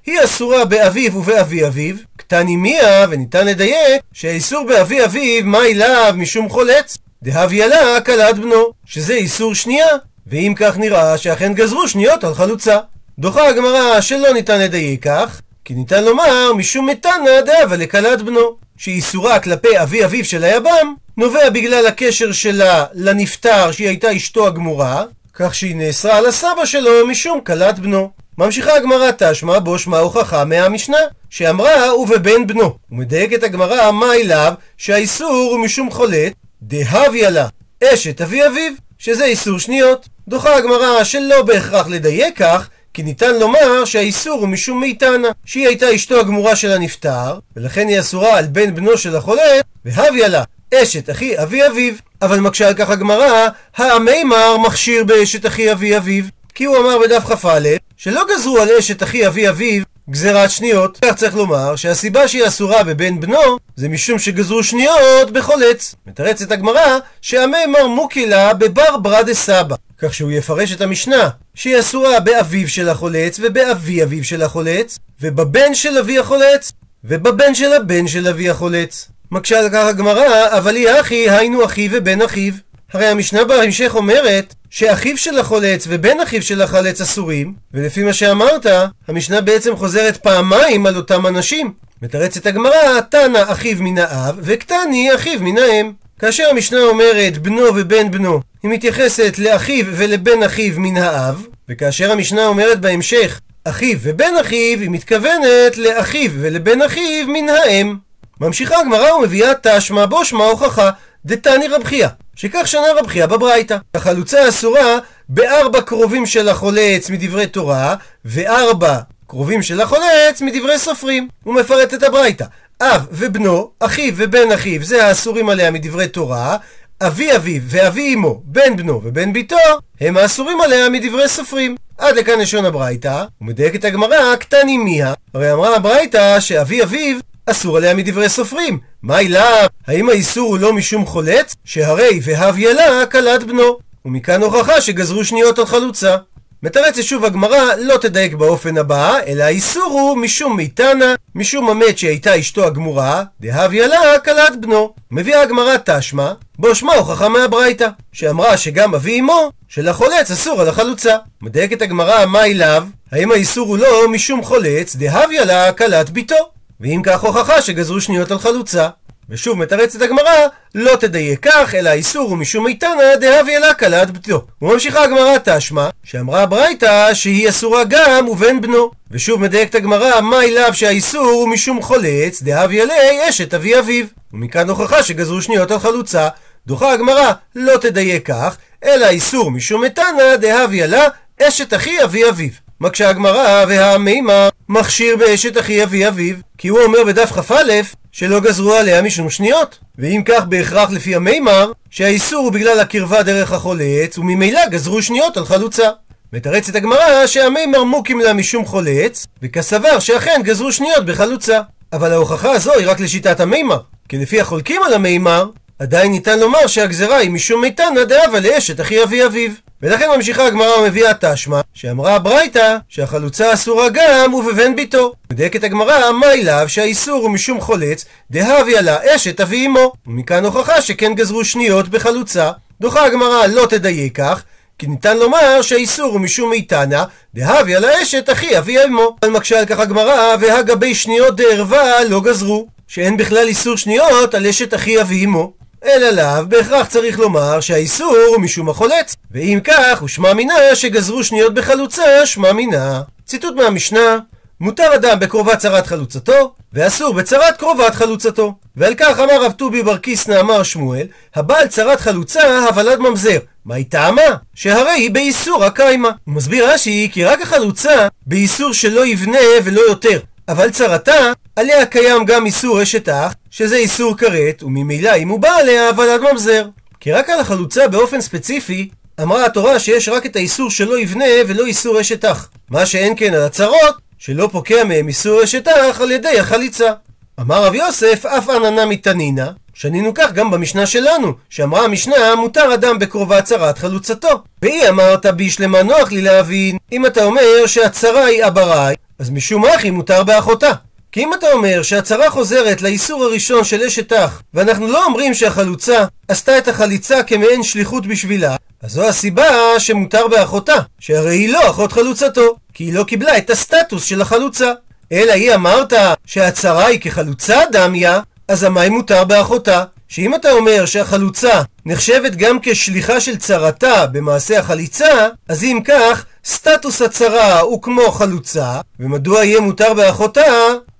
היא 0.06 0.18
אסורה 0.24 0.64
באביו 0.64 1.16
ובאבי 1.16 1.66
אביו, 1.66 1.96
קטני 2.26 2.56
מיה, 2.56 3.06
וניתן 3.10 3.46
לדייק, 3.46 4.02
שהאיסור 4.12 4.66
באבי 4.66 5.04
אביו, 5.04 5.44
מה 5.44 5.64
אליו 5.64 6.14
משום 6.16 6.48
חולץ? 6.48 6.98
דהביה 7.22 7.66
לה 7.66 8.00
כלת 8.00 8.38
בנו, 8.38 8.70
שזה 8.86 9.14
איסור 9.14 9.54
שנייה, 9.54 9.86
ואם 10.26 10.52
כך 10.56 10.78
נראה 10.78 11.18
שאכן 11.18 11.54
גזרו 11.54 11.88
שניות 11.88 12.24
על 12.24 12.34
חלוצה. 12.34 12.78
דוחה 13.18 13.48
הגמרא 13.48 14.00
שלא 14.00 14.32
ניתן 14.32 14.60
לדייק 14.60 15.02
כך, 15.02 15.40
כי 15.64 15.74
ניתן 15.74 16.04
לומר 16.04 16.52
משום 16.52 16.86
מתנא 16.86 17.40
דהבה 17.46 17.76
לכלת 17.76 18.22
בנו, 18.22 18.56
שאיסורה 18.76 19.40
כלפי 19.40 19.82
אבי 19.82 20.04
אביו 20.04 20.24
של 20.24 20.44
היבם, 20.44 20.94
נובע 21.16 21.50
בגלל 21.50 21.86
הקשר 21.86 22.32
שלה 22.32 22.84
לנפטר 22.94 23.72
שהיא 23.72 23.88
הייתה 23.88 24.16
אשתו 24.16 24.46
הגמורה, 24.46 25.04
כך 25.34 25.54
שהיא 25.54 25.76
נאסרה 25.76 26.16
על 26.16 26.26
הסבא 26.26 26.64
שלו 26.64 27.06
משום 27.06 27.40
כלת 27.40 27.78
בנו. 27.78 28.10
ממשיכה 28.38 28.76
הגמרא 28.76 29.10
תשמע 29.18 29.58
בו 29.58 29.78
שמע 29.78 29.98
הוכחה 29.98 30.44
מהמשנה, 30.44 30.98
שאמרה 31.30 31.94
ובבן 31.94 32.46
בנו. 32.46 32.76
ומדייקת 32.90 33.42
הגמרא 33.42 33.90
מה 33.90 34.14
אליו 34.14 34.52
שהאיסור 34.76 35.48
הוא 35.50 35.58
משום 35.58 35.90
חולת, 35.90 36.32
דהביה 36.62 37.30
לה 37.30 37.48
אשת 37.84 38.20
אבי 38.20 38.46
אביו, 38.46 38.72
שזה 38.98 39.24
איסור 39.24 39.58
שניות. 39.58 40.08
דוחה 40.28 40.56
הגמרא 40.56 41.04
שלא 41.04 41.42
בהכרח 41.42 41.86
לדייק 41.86 42.38
כך, 42.38 42.68
כי 42.94 43.02
ניתן 43.02 43.38
לומר 43.38 43.84
שהאיסור 43.84 44.40
הוא 44.40 44.48
משום 44.48 44.80
מיתנה, 44.80 45.28
שהיא 45.44 45.66
הייתה 45.66 45.94
אשתו 45.94 46.20
הגמורה 46.20 46.56
של 46.56 46.72
הנפטר, 46.72 47.38
ולכן 47.56 47.88
היא 47.88 48.00
אסורה 48.00 48.38
על 48.38 48.44
בן 48.46 48.74
בנו 48.74 48.98
של 48.98 49.16
החולת, 49.16 49.64
והביה 49.84 50.28
לה 50.28 50.44
אשת 50.74 51.10
אחי 51.10 51.42
אבי 51.42 51.66
אביו. 51.66 51.94
אבל 52.22 52.40
מקשה 52.40 52.68
על 52.68 52.74
כך 52.74 52.90
הגמרא, 52.90 53.48
המימר 53.76 54.56
מכשיר 54.56 55.04
באשת 55.04 55.46
אחי 55.46 55.72
אבי 55.72 55.96
אביו. 55.96 56.24
כי 56.56 56.64
הוא 56.64 56.76
אמר 56.76 56.98
בדף 56.98 57.24
כ"א, 57.24 57.68
שלא 57.96 58.24
גזרו 58.30 58.58
על 58.58 58.68
אשת 58.78 59.02
אחי 59.02 59.26
אבי 59.26 59.48
אביו 59.48 59.82
גזירת 60.10 60.50
שניות. 60.50 60.98
כך 61.04 61.14
צריך 61.14 61.34
לומר 61.34 61.76
שהסיבה 61.76 62.28
שהיא 62.28 62.46
אסורה 62.46 62.82
בבן 62.82 63.20
בנו, 63.20 63.58
זה 63.76 63.88
משום 63.88 64.18
שגזרו 64.18 64.64
שניות 64.64 65.30
בחולץ. 65.32 65.94
מתרצת 66.06 66.52
הגמרא, 66.52 66.98
שהמימר 67.20 67.86
מוקילה 67.86 68.54
בבר 68.54 68.96
ברא 68.96 69.22
דסבא. 69.22 69.76
כך 69.98 70.14
שהוא 70.14 70.30
יפרש 70.30 70.72
את 70.72 70.80
המשנה, 70.80 71.28
שהיא 71.54 71.78
אסורה 71.78 72.20
באביו 72.20 72.68
של 72.68 72.88
החולץ 72.88 73.40
ובאבי 73.42 74.02
אביו 74.02 74.24
של 74.24 74.42
החולץ, 74.42 74.98
ובבן 75.20 75.74
של 75.74 75.98
אבי 75.98 76.18
החולץ, 76.18 76.72
ובבן 77.04 77.54
של 77.54 77.72
הבן 77.72 78.08
של 78.08 78.28
אבי 78.28 78.50
החולץ. 78.50 79.08
מקשה 79.30 79.58
על 79.58 79.68
כך 79.70 79.84
הגמרא, 79.86 80.58
אבל 80.58 80.76
היא 80.76 80.88
אחי, 81.00 81.30
היינו 81.30 81.64
אחי 81.64 81.88
ובן 81.92 82.22
אחיו. 82.22 82.52
הרי 82.92 83.06
המשנה 83.06 83.44
בהמשך 83.44 83.92
אומרת 83.94 84.54
שאחיו 84.76 85.16
של 85.16 85.38
החולץ 85.38 85.86
ובן 85.88 86.20
אחיו 86.20 86.42
של 86.42 86.62
החלץ 86.62 87.00
אסורים, 87.00 87.54
ולפי 87.74 88.04
מה 88.04 88.12
שאמרת, 88.12 88.66
המשנה 89.08 89.40
בעצם 89.40 89.76
חוזרת 89.76 90.16
פעמיים 90.16 90.86
על 90.86 90.96
אותם 90.96 91.26
אנשים. 91.26 91.72
מתרצת 92.02 92.46
הגמרא, 92.46 93.00
תנא 93.10 93.38
אחיו 93.46 93.76
מן 93.80 93.98
האב, 93.98 94.38
וקטני 94.42 95.14
אחיו 95.14 95.40
מן 95.40 95.58
האם. 95.58 95.92
כאשר 96.18 96.44
המשנה 96.50 96.80
אומרת 96.80 97.38
בנו 97.38 97.62
ובן 97.74 98.10
בנו, 98.10 98.40
היא 98.62 98.70
מתייחסת 98.70 99.38
לאחיו 99.38 99.84
ולבן 99.90 100.42
אחיו 100.42 100.80
מן 100.80 100.96
האב, 100.96 101.46
וכאשר 101.68 102.12
המשנה 102.12 102.46
אומרת 102.46 102.80
בהמשך 102.80 103.40
אחיו 103.64 103.98
ובן 104.02 104.32
אחיו, 104.40 104.80
היא 104.80 104.90
מתכוונת 104.90 105.76
לאחיו 105.76 106.30
ולבן 106.34 106.82
אחיו 106.82 107.26
מן 107.28 107.48
האם. 107.48 107.96
ממשיכה 108.40 108.80
הגמרא 108.80 109.12
ומביאה 109.12 109.52
תשמע 109.62 110.06
בו 110.06 110.24
שמע 110.24 110.44
הוכחה 110.44 110.90
דתני 111.26 111.68
רב 111.68 111.84
חייא 111.84 112.08
שכך 112.36 112.68
שנה 112.68 112.86
רב 112.98 113.06
חייא 113.06 113.26
בברייתא. 113.26 113.76
החלוצה 113.94 114.48
אסורה 114.48 114.98
בארבע 115.28 115.80
קרובים 115.80 116.26
של 116.26 116.48
החולץ 116.48 117.10
מדברי 117.10 117.46
תורה 117.46 117.94
וארבע 118.24 118.98
קרובים 119.26 119.62
של 119.62 119.80
החולץ 119.80 120.40
מדברי 120.40 120.78
סופרים. 120.78 121.28
הוא 121.44 121.54
מפרט 121.54 121.94
את 121.94 122.02
הברייתא. 122.02 122.44
אב 122.82 123.06
ובנו, 123.10 123.70
אחיו 123.80 124.12
ובן 124.16 124.52
אחיו, 124.52 124.82
זה 124.84 125.06
האסורים 125.06 125.48
עליה 125.48 125.70
מדברי 125.70 126.08
תורה, 126.08 126.56
אבי 127.00 127.36
אביו 127.36 127.62
ואבי 127.64 128.14
אמו, 128.14 128.42
בן 128.44 128.76
בנו 128.76 129.00
ובן 129.04 129.32
ביתו, 129.32 129.56
הם 130.00 130.16
האסורים 130.16 130.60
עליה 130.60 130.88
מדברי 130.88 131.28
סופרים. 131.28 131.76
עד 131.98 132.16
לכאן 132.16 132.38
לשון 132.38 132.64
הברייתא, 132.64 133.24
ומדייקת 133.40 133.84
הגמרא, 133.84 134.36
קטני 134.36 134.78
מיה, 134.78 135.14
הרי 135.34 135.52
אמרה 135.52 135.76
הברייתא 135.76 136.40
שאבי 136.40 136.82
אביו 136.82 137.16
אסור 137.50 137.76
עליה 137.76 137.94
מדברי 137.94 138.28
סופרים. 138.28 138.78
מה 139.02 139.20
אליו? 139.20 139.66
האם 139.86 140.08
האיסור 140.08 140.48
הוא 140.48 140.58
לא 140.58 140.72
משום 140.72 141.06
חולץ? 141.06 141.54
שהרי 141.64 142.20
והביה 142.22 142.72
לה 142.72 143.06
כלת 143.06 143.44
בנו. 143.44 143.78
ומכאן 144.04 144.42
הוכחה 144.42 144.80
שגזרו 144.80 145.24
שניות 145.24 145.58
על 145.58 145.66
חלוצה. 145.66 146.16
מתרצת 146.62 147.02
שוב 147.02 147.24
הגמרא, 147.24 147.74
לא 147.78 147.96
תדייק 147.96 148.34
באופן 148.34 148.78
הבא, 148.78 149.18
אלא 149.26 149.44
האיסור 149.44 149.84
הוא 149.84 150.18
משום 150.18 150.56
מיתנה, 150.56 151.14
משום 151.34 151.70
המת 151.70 151.98
שהייתה 151.98 152.40
אשתו 152.40 152.64
הגמורה, 152.64 153.24
דהביה 153.40 153.86
לה 153.86 154.18
כלת 154.24 154.60
בנו. 154.60 154.94
מביאה 155.10 155.42
הגמרא 155.42 155.76
תשמע, 155.84 156.32
בו 156.58 156.74
שמע 156.74 156.94
הוכחה 156.94 157.28
מהברייתא, 157.28 157.88
שאמרה 158.12 158.56
שגם 158.56 158.94
אבי 158.94 159.20
אמו 159.20 159.50
של 159.68 159.88
החולץ 159.88 160.30
אסור 160.30 160.60
על 160.60 160.68
החלוצה. 160.68 161.16
מדייקת 161.42 161.82
הגמרא, 161.82 162.26
מה 162.26 162.44
אליו? 162.44 162.84
האם 163.12 163.32
האיסור 163.32 163.68
הוא 163.68 163.78
לא 163.78 164.08
משום 164.08 164.42
חולץ, 164.44 164.96
דהביה 164.96 165.44
לה 165.44 165.72
כלת 165.72 166.10
ביתו. 166.10 166.55
ואם 166.80 167.00
כך 167.04 167.20
הוכחה 167.20 167.62
שגזרו 167.62 168.00
שניות 168.00 168.30
על 168.30 168.38
חלוצה. 168.38 168.88
ושוב 169.30 169.58
מתרצת 169.58 170.02
הגמרא, 170.02 170.46
לא 170.74 170.96
תדייק 170.96 171.38
כך, 171.42 171.74
אלא 171.74 171.90
האיסור 171.90 172.28
הוא 172.30 172.38
משום 172.38 172.66
איתנא 172.66 173.16
דהבי 173.20 173.56
אלה 173.56 173.74
כלת 173.74 174.10
בתו. 174.10 174.42
וממשיכה 174.62 175.04
הגמרא 175.04 175.36
תשמע, 175.44 175.88
שאמרה 176.04 176.42
הברייתא 176.42 177.14
שהיא 177.14 177.48
אסורה 177.48 177.84
גם 177.84 178.28
ובן 178.28 178.60
בנו. 178.60 178.90
ושוב 179.10 179.40
מדייקת 179.40 179.74
הגמרא, 179.74 180.20
מה 180.20 180.42
אליו 180.42 180.74
שהאיסור 180.74 181.26
הוא 181.26 181.48
משום 181.48 181.82
חולץ, 181.82 182.42
דהבי 182.42 182.82
אלי 182.82 183.28
אשת 183.28 183.54
אבי 183.54 183.78
אביו. 183.78 184.06
ומכאן 184.32 184.68
הוכחה 184.70 185.02
שגזרו 185.02 185.42
שניות 185.42 185.70
על 185.70 185.78
חלוצה. 185.78 186.28
דוחה 186.66 186.92
הגמרא, 186.92 187.32
לא 187.54 187.76
תדייק 187.76 188.26
כך, 188.26 188.56
אלא 188.84 189.06
האיסור 189.06 189.50
משום 189.50 189.84
איתנא 189.84 190.36
דהבי 190.36 190.82
אלה 190.82 191.08
אשת 191.42 191.74
אחי 191.74 192.04
אבי 192.04 192.28
אביו. 192.28 192.65
מקשה 192.80 193.08
הגמרא 193.08 193.64
והמימר 193.68 194.48
מכשיר 194.68 195.16
באשת 195.16 195.58
אחי 195.58 195.82
אבי 195.82 196.08
אביו 196.08 196.34
כי 196.58 196.68
הוא 196.68 196.80
אומר 196.80 197.04
בדף 197.06 197.32
כ"א 197.32 197.80
שלא 198.12 198.40
גזרו 198.40 198.74
עליה 198.74 199.02
משום 199.02 199.30
שניות. 199.30 199.78
ואם 199.98 200.22
כך 200.24 200.44
בהכרח 200.44 200.90
לפי 200.90 201.14
המימר 201.14 201.72
שהאיסור 201.90 202.44
הוא 202.44 202.52
בגלל 202.52 202.80
הקרבה 202.80 203.22
דרך 203.22 203.52
החולץ 203.52 204.18
וממילא 204.18 204.66
גזרו 204.70 205.02
שניות 205.02 205.36
על 205.36 205.44
חלוצה. 205.44 205.88
מתרצת 206.32 206.74
הגמרא 206.74 207.26
שהמימר 207.26 207.84
מוקים 207.84 208.20
לה 208.20 208.32
משום 208.32 208.64
חולץ 208.64 209.26
וכסבר 209.42 209.98
שאכן 209.98 210.40
גזרו 210.44 210.72
שניות 210.72 211.06
בחלוצה. 211.06 211.60
אבל 211.92 212.12
ההוכחה 212.12 212.50
הזו 212.50 212.72
היא 212.72 212.90
רק 212.90 213.00
לשיטת 213.00 213.40
המימר 213.40 213.78
כי 214.08 214.18
לפי 214.18 214.40
החולקים 214.40 214.82
על 214.82 214.94
המימר 214.94 215.50
עדיין 215.78 216.12
ניתן 216.12 216.38
לומר 216.38 216.66
שהגזרה 216.66 217.16
היא 217.16 217.30
משום 217.30 217.60
מיתנא 217.60 218.04
דאבה 218.04 218.40
לאשת 218.40 218.80
אחי 218.80 219.02
אבי 219.02 219.24
אביו 219.24 219.50
ולכן 219.82 220.06
ממשיכה 220.16 220.46
הגמרא 220.46 220.78
ומביאה 220.78 221.12
תשמע, 221.20 221.60
שאמרה 221.74 222.14
הברייתא 222.14 222.76
שהחלוצה 222.88 223.54
אסורה 223.54 223.88
גם 223.88 224.34
ובבן 224.34 224.76
ביתו. 224.76 225.12
מדקת 225.32 225.64
הגמרא, 225.64 226.12
מה 226.12 226.32
אליו 226.32 226.64
שהאיסור 226.68 227.22
הוא 227.22 227.30
משום 227.30 227.60
חולץ, 227.60 228.04
דהביא 228.30 228.80
לה 228.80 228.96
אשת 229.14 229.40
אבי 229.40 229.66
אמו. 229.66 229.92
ומכאן 230.06 230.44
הוכחה 230.44 230.80
שכן 230.80 231.14
גזרו 231.14 231.44
שניות 231.44 231.88
בחלוצה. 231.88 232.50
דוחה 232.80 233.04
הגמרא 233.04 233.46
לא 233.46 233.66
תדייק 233.70 234.16
כך, 234.16 234.42
כי 234.78 234.86
ניתן 234.86 235.16
לומר 235.16 235.62
שהאיסור 235.62 236.12
הוא 236.12 236.20
משום 236.20 236.50
מיתנא, 236.50 237.02
דהביא 237.34 237.78
לה 237.78 238.02
אשת 238.02 238.30
אחי 238.30 238.58
אבי 238.58 238.84
אמו. 238.84 239.16
אבל 239.22 239.30
מקשה 239.30 239.58
על 239.58 239.66
כך 239.66 239.78
הגמרא, 239.78 240.36
והגבי 240.40 240.94
שניות 240.94 241.36
דערווה 241.36 242.04
לא 242.04 242.20
גזרו. 242.20 242.66
שאין 242.88 243.16
בכלל 243.16 243.46
איסור 243.48 243.76
שניות 243.76 244.34
על 244.34 244.46
אשת 244.46 244.74
אחי 244.74 245.00
אבי 245.00 245.24
אמו. 245.24 245.52
אלא 245.84 246.10
לאו 246.10 246.46
בהכרח 246.48 246.86
צריך 246.86 247.18
לומר 247.18 247.60
שהאיסור 247.60 248.16
הוא 248.28 248.40
משום 248.40 248.68
החולץ. 248.68 249.16
ואם 249.30 249.58
כך, 249.64 250.00
הוא 250.00 250.08
שמע 250.08 250.34
מינה 250.34 250.54
שגזרו 250.74 251.24
שניות 251.24 251.54
בחלוצה, 251.54 252.26
שמע 252.26 252.52
מינה. 252.52 253.02
ציטוט 253.24 253.54
מהמשנה 253.56 254.18
מותר 254.60 254.94
אדם 254.94 255.20
בקרובת 255.20 255.58
צרת 255.58 255.86
חלוצתו, 255.86 256.54
ואסור 256.72 257.14
בצרת 257.14 257.56
קרובת 257.56 257.94
חלוצתו. 257.94 258.54
ועל 258.76 258.94
כך 258.94 259.18
אמר 259.18 259.42
רב 259.42 259.52
טובי 259.52 259.82
בר 259.82 259.96
קיסנא 259.96 260.40
אמר 260.40 260.62
שמואל, 260.62 261.06
הבעל 261.34 261.66
צרת 261.66 262.00
חלוצה 262.00 262.66
הוולד 262.68 262.98
ממזר. 262.98 263.38
מה 263.64 263.74
היא 263.74 263.84
טעמה? 263.88 264.22
שהרי 264.54 264.90
היא 264.90 265.10
באיסור 265.10 265.64
הקיימה. 265.64 266.10
הוא 266.24 266.34
מסביר 266.34 266.70
רש"י 266.70 267.10
כי 267.12 267.24
רק 267.24 267.42
החלוצה 267.42 268.08
באיסור 268.26 268.72
שלא 268.72 269.06
יבנה 269.06 269.38
ולא 269.64 269.80
יותר. 269.80 270.20
אבל 270.48 270.70
צרתה, 270.70 271.32
עליה 271.56 271.86
קיים 271.86 272.24
גם 272.24 272.46
איסור 272.46 272.82
אשת 272.82 273.08
אח, 273.08 273.34
שזה 273.50 273.76
איסור 273.76 274.16
כרת, 274.16 274.62
וממילא 274.62 275.16
אם 275.16 275.28
הוא 275.28 275.40
בא 275.40 275.50
עליה, 275.50 275.90
ולד 275.96 276.20
ממזר. 276.20 276.66
כי 277.00 277.12
רק 277.12 277.30
על 277.30 277.40
החלוצה 277.40 277.88
באופן 277.88 278.20
ספציפי, 278.20 278.88
אמרה 279.22 279.46
התורה 279.46 279.78
שיש 279.78 280.08
רק 280.08 280.26
את 280.26 280.36
האיסור 280.36 280.70
שלא 280.70 280.98
יבנה 280.98 281.24
ולא 281.46 281.66
איסור 281.66 282.00
אשת 282.00 282.24
אח. 282.24 282.50
מה 282.70 282.86
שאין 282.86 283.14
כן 283.16 283.34
על 283.34 283.42
הצרות, 283.42 283.94
שלא 284.18 284.48
פוקע 284.52 284.84
מהם 284.84 285.08
איסור 285.08 285.44
אשת 285.44 285.68
אח 285.68 286.00
על 286.00 286.10
ידי 286.10 286.38
החליצה. 286.38 286.92
אמר 287.40 287.64
רב 287.64 287.74
יוסף, 287.74 288.26
אף 288.26 288.48
עננה 288.48 288.86
מתנינה, 288.86 289.50
שנינו 289.74 290.14
כך 290.14 290.32
גם 290.32 290.50
במשנה 290.50 290.86
שלנו, 290.86 291.32
שאמרה 291.50 291.84
המשנה, 291.84 292.34
מותר 292.34 292.74
אדם 292.74 292.98
בקרובה 292.98 293.42
צרת 293.42 293.78
חלוצתו. 293.78 294.42
והיא 294.62 294.88
אמרת 294.88 295.26
בישלמה 295.26 295.82
נוח 295.82 296.12
לי 296.12 296.22
להבין, 296.22 296.78
אם 296.92 297.06
אתה 297.06 297.24
אומר 297.24 297.66
שהצרה 297.66 298.24
היא 298.24 298.44
אבראי, 298.46 298.94
אז 299.18 299.30
משום 299.30 299.66
אחי 299.66 299.90
מותר 299.90 300.24
באחותה. 300.24 300.70
כי 301.12 301.24
אם 301.24 301.34
אתה 301.34 301.52
אומר 301.52 301.82
שהצרה 301.82 302.30
חוזרת 302.30 302.82
לאיסור 302.82 303.24
הראשון 303.24 303.64
של 303.64 303.82
אשת 303.82 304.12
אח, 304.12 304.42
ואנחנו 304.54 304.86
לא 304.86 305.04
אומרים 305.04 305.34
שהחלוצה 305.34 306.04
עשתה 306.28 306.58
את 306.58 306.68
החליצה 306.68 307.22
כמעין 307.22 307.62
שליחות 307.62 308.06
בשבילה, 308.06 308.56
אז 308.82 308.90
זו 308.90 309.08
הסיבה 309.08 309.44
שמותר 309.78 310.28
באחותה, 310.28 310.76
שהרי 310.98 311.36
היא 311.36 311.52
לא 311.52 311.70
אחות 311.70 311.92
חלוצתו, 311.92 312.56
כי 312.74 312.84
היא 312.84 312.94
לא 312.94 313.04
קיבלה 313.04 313.38
את 313.38 313.50
הסטטוס 313.50 314.04
של 314.04 314.20
החלוצה. 314.20 314.72
אלא 315.12 315.32
היא 315.32 315.54
אמרת 315.54 315.92
שהצרה 316.26 316.86
היא 316.86 317.00
כחלוצה 317.00 317.60
דמיה, 317.72 318.20
אז 318.48 318.62
המים 318.62 318.92
מותר 318.92 319.24
באחותה. 319.24 319.84
שאם 320.08 320.34
אתה 320.34 320.52
אומר 320.52 320.86
שהחלוצה 320.86 321.62
נחשבת 321.86 322.36
גם 322.36 322.58
כשליחה 322.62 323.20
של 323.20 323.36
צרתה 323.36 324.06
במעשה 324.06 324.58
החליצה, 324.58 325.28
אז 325.48 325.64
אם 325.64 325.80
כך, 325.84 326.24
סטטוס 326.46 327.02
הצרה 327.02 327.60
הוא 327.60 327.82
כמו 327.82 328.10
חלוצה, 328.10 328.80
ומדוע 329.00 329.44
יהיה 329.44 329.60
מותר 329.60 329.94
באחותה? 329.94 330.42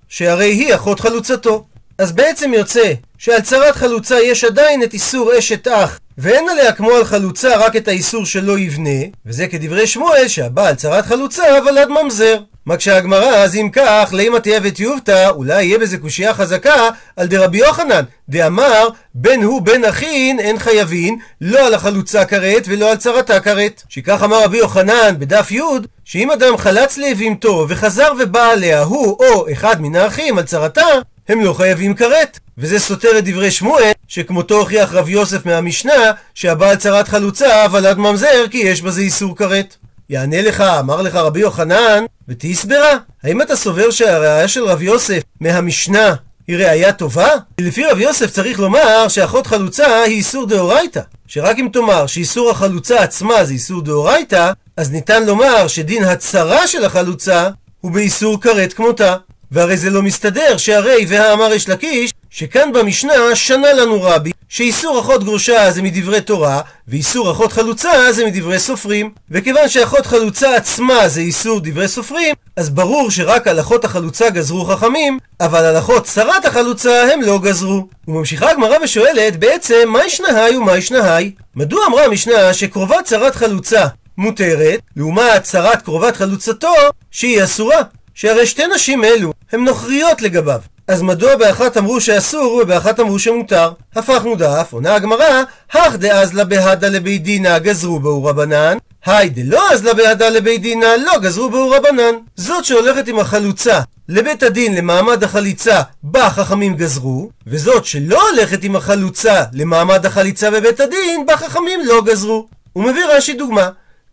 שהרי 0.09 0.53
היא 0.53 0.75
אחות 0.75 1.01
חלוצתו. 1.01 1.65
אז 1.99 2.13
בעצם 2.13 2.55
יוצא 2.55 2.93
שעל 3.19 3.41
צרת 3.41 3.77
חלוצה 3.77 4.21
יש 4.21 4.45
עדיין 4.45 4.83
את 4.83 4.95
איסור 4.95 5.39
אשת 5.39 5.69
אח, 5.69 6.01
ואין 6.19 6.49
עליה 6.49 6.73
כמו 6.73 6.91
על 6.91 7.05
חלוצה 7.05 7.57
רק 7.57 7.77
את 7.77 7.89
האיסור 7.89 8.27
שלא 8.27 8.59
יבנה, 8.59 9.01
וזה 9.27 9.47
כדברי 9.49 9.87
שמואל 9.87 10.29
שהבעל 10.29 10.75
צרת 10.75 11.07
חלוצה 11.07 11.43
ולד 11.67 11.89
ממזר. 11.89 12.39
מה 12.67 12.77
כשהגמרא, 12.77 13.37
אז 13.37 13.57
אם 13.57 13.69
כך, 13.73 14.11
לימא 14.13 14.39
תיאבת 14.39 14.81
יובתא, 14.81 15.29
אולי 15.29 15.65
יהיה 15.65 15.79
בזה 15.79 15.99
קושייה 15.99 16.35
חזקה 16.35 16.89
על 17.17 17.27
דרבי 17.27 17.59
יוחנן, 17.59 18.03
דאמר, 18.29 18.89
בין 19.15 19.43
הוא 19.43 19.63
בין 19.63 19.85
אחין 19.85 20.41
אין 20.41 20.59
חייבין, 20.59 21.19
לא 21.41 21.67
על 21.67 21.75
החלוצה 21.75 22.25
כרת 22.25 22.65
ולא 22.67 22.91
על 22.91 22.97
צרתה 22.97 23.41
כרת. 23.41 23.83
שכך 23.89 24.23
אמר 24.23 24.45
רבי 24.45 24.59
יוחנן 24.59 25.15
בדף 25.19 25.51
י', 25.51 25.61
שאם 26.05 26.31
אדם 26.31 26.57
חלץ 26.57 26.99
לאבימתו 26.99 27.67
וחזר 27.69 28.13
ובא 28.19 28.51
עליה 28.51 28.83
הוא 28.83 29.17
או 29.21 29.53
אחד 29.53 29.81
מן 29.81 29.97
האחים 29.97 30.39
על 30.39 30.45
צרתה, 30.45 30.87
הם 31.29 31.41
לא 31.41 31.53
חייבים 31.53 31.95
כרת. 31.95 32.39
וזה 32.59 32.79
סותר 32.79 33.19
את 33.19 33.25
דברי 33.25 33.51
שמואל, 33.51 33.93
שכמותו 34.09 34.59
הוכיח 34.59 34.93
רב 34.93 35.09
יוסף 35.09 35.47
מהמשנה, 35.47 36.13
שהבעל 36.35 36.77
צרת 36.77 37.09
חלוצה 37.09 37.67
ולד 37.73 37.99
ממזר 37.99 38.45
כי 38.51 38.59
יש 38.59 38.83
בזה 38.83 39.01
איסור 39.01 39.37
כרת. 39.37 39.77
יענה 40.11 40.43
לך, 40.43 40.61
אמר 40.61 41.03
לך 41.03 41.15
רבי 41.15 41.41
יוחנן, 41.41 42.05
ותסברה, 42.29 42.97
האם 43.23 43.43
אתה 43.43 43.57
סובר 43.57 43.91
שהראיה 43.91 44.49
של 44.49 44.65
רב 44.65 44.83
יוסף 44.83 45.23
מהמשנה 45.41 46.15
היא 46.49 46.57
ראיה 46.57 46.93
טובה? 46.93 47.29
לפי 47.61 47.85
רב 47.85 47.99
יוסף 47.99 48.31
צריך 48.31 48.61
לומר 48.61 49.09
שאחות 49.09 49.47
חלוצה 49.47 50.03
היא 50.03 50.17
איסור 50.17 50.47
דאורייתא. 50.47 51.01
שרק 51.27 51.59
אם 51.59 51.69
תאמר 51.73 52.07
שאיסור 52.07 52.51
החלוצה 52.51 53.03
עצמה 53.03 53.45
זה 53.45 53.53
איסור 53.53 53.83
דאורייתא, 53.83 54.53
אז 54.77 54.91
ניתן 54.91 55.27
לומר 55.27 55.69
שדין 55.69 56.05
הצרה 56.05 56.67
של 56.67 56.85
החלוצה 56.85 57.49
הוא 57.81 57.93
באיסור 57.93 58.41
כרת 58.41 58.73
כמותה. 58.73 59.17
והרי 59.53 59.77
זה 59.77 59.91
לא 59.91 60.03
מסתדר 60.03 60.57
שהרי 60.57 61.07
והאמר 61.09 61.53
יש 61.53 61.69
לקיש 61.69 62.13
שכאן 62.39 62.73
במשנה 62.73 63.13
שנה 63.35 63.73
לנו 63.73 64.03
רבי 64.03 64.31
שאיסור 64.49 65.01
אחות 65.01 65.25
גרושה 65.25 65.71
זה 65.71 65.83
מדברי 65.83 66.21
תורה 66.21 66.61
ואיסור 66.89 67.31
אחות 67.31 67.53
חלוצה 67.53 68.13
זה 68.13 68.27
מדברי 68.27 68.59
סופרים. 68.59 69.11
וכיוון 69.31 69.69
שאחות 69.69 70.07
חלוצה 70.07 70.57
עצמה 70.57 71.09
זה 71.09 71.21
איסור 71.21 71.61
דברי 71.63 71.89
סופרים 71.89 72.35
אז 72.57 72.71
ברור 72.71 73.11
שרק 73.11 73.47
על 73.47 73.61
אחות 73.61 73.85
החלוצה 73.85 74.31
גזרו 74.31 74.65
חכמים 74.65 75.19
אבל 75.41 75.65
על 75.65 75.79
אחות 75.79 76.05
צרת 76.05 76.45
החלוצה 76.45 77.13
הם 77.13 77.23
לא 77.23 77.39
גזרו. 77.39 77.89
וממשיכה 78.09 78.51
הגמרא 78.51 78.77
ושואלת 78.83 79.37
בעצם 79.37 79.89
מה 79.89 80.05
ישנהי 80.05 80.57
ומה 80.57 80.77
ישנהי? 80.77 81.31
מדוע 81.55 81.87
אמרה 81.87 82.05
המשנה 82.05 82.55
שקרובת 82.55 83.05
צרת 83.05 83.35
חלוצה 83.35 83.87
מותרת 84.19 84.81
לעומת 84.97 85.43
צרת 85.43 85.83
קרובת 85.83 86.17
חלוצתו 86.17 86.75
שהיא 87.11 87.45
אסורה? 87.45 87.83
שהרי 88.15 88.47
שתי 88.47 88.63
נשים 88.75 89.05
אלו 89.05 89.33
הן 89.53 89.65
נוכריות 89.65 90.23
לגביו. 90.23 90.61
אז 90.89 91.03
מדוע 91.03 91.37
באחת 91.37 91.77
אמרו 91.77 92.01
שאסור 92.01 92.61
ובאחת 92.63 93.01
אמרו 93.01 93.19
שמותר? 93.19 93.71
הפכנו 93.97 94.37
דף, 94.37 94.69
עונה 94.73 94.95
הגמרא, 94.95 95.43
הך 95.73 95.97
דאזלה 95.97 96.45
בהדה 96.45 96.89
לבי 96.89 97.19
דינא 97.19 97.59
גזרו 97.59 98.01
בהו 98.01 98.25
רבנן, 98.25 98.79
היי 99.07 99.29
דלא 99.29 99.73
אזלה 99.73 99.95
בהדה 99.95 100.29
לבי 100.29 100.59
דינא 100.59 100.87
לא 101.07 101.19
גזרו 101.19 101.51
בהו 101.51 101.71
רבנן. 101.71 102.15
זאת 102.37 102.65
שהולכת 102.65 103.09
עם 103.09 103.19
החלוצה 103.19 103.81
לבית 104.09 104.43
הדין 104.43 104.75
למעמד 104.75 105.25
החליצה 105.25 105.83
בה 106.03 106.31
חכמים 106.31 106.75
גזרו, 106.75 107.31
וזאת 107.47 107.85
שלא 107.85 108.31
הולכת 108.31 108.65
עם 108.65 108.77
החלוצה 108.77 109.45
למעמד 109.53 110.07
החליצה 110.07 110.51
בבית 110.51 110.81
הדין 110.81 111.27
בה 111.27 111.37
חכמים 111.37 111.81
לא 111.85 112.03
גזרו. 112.05 112.47
הוא 112.73 112.85
מביא 112.85 113.07
רש"י 113.07 113.35
דוגמה. 113.35 113.69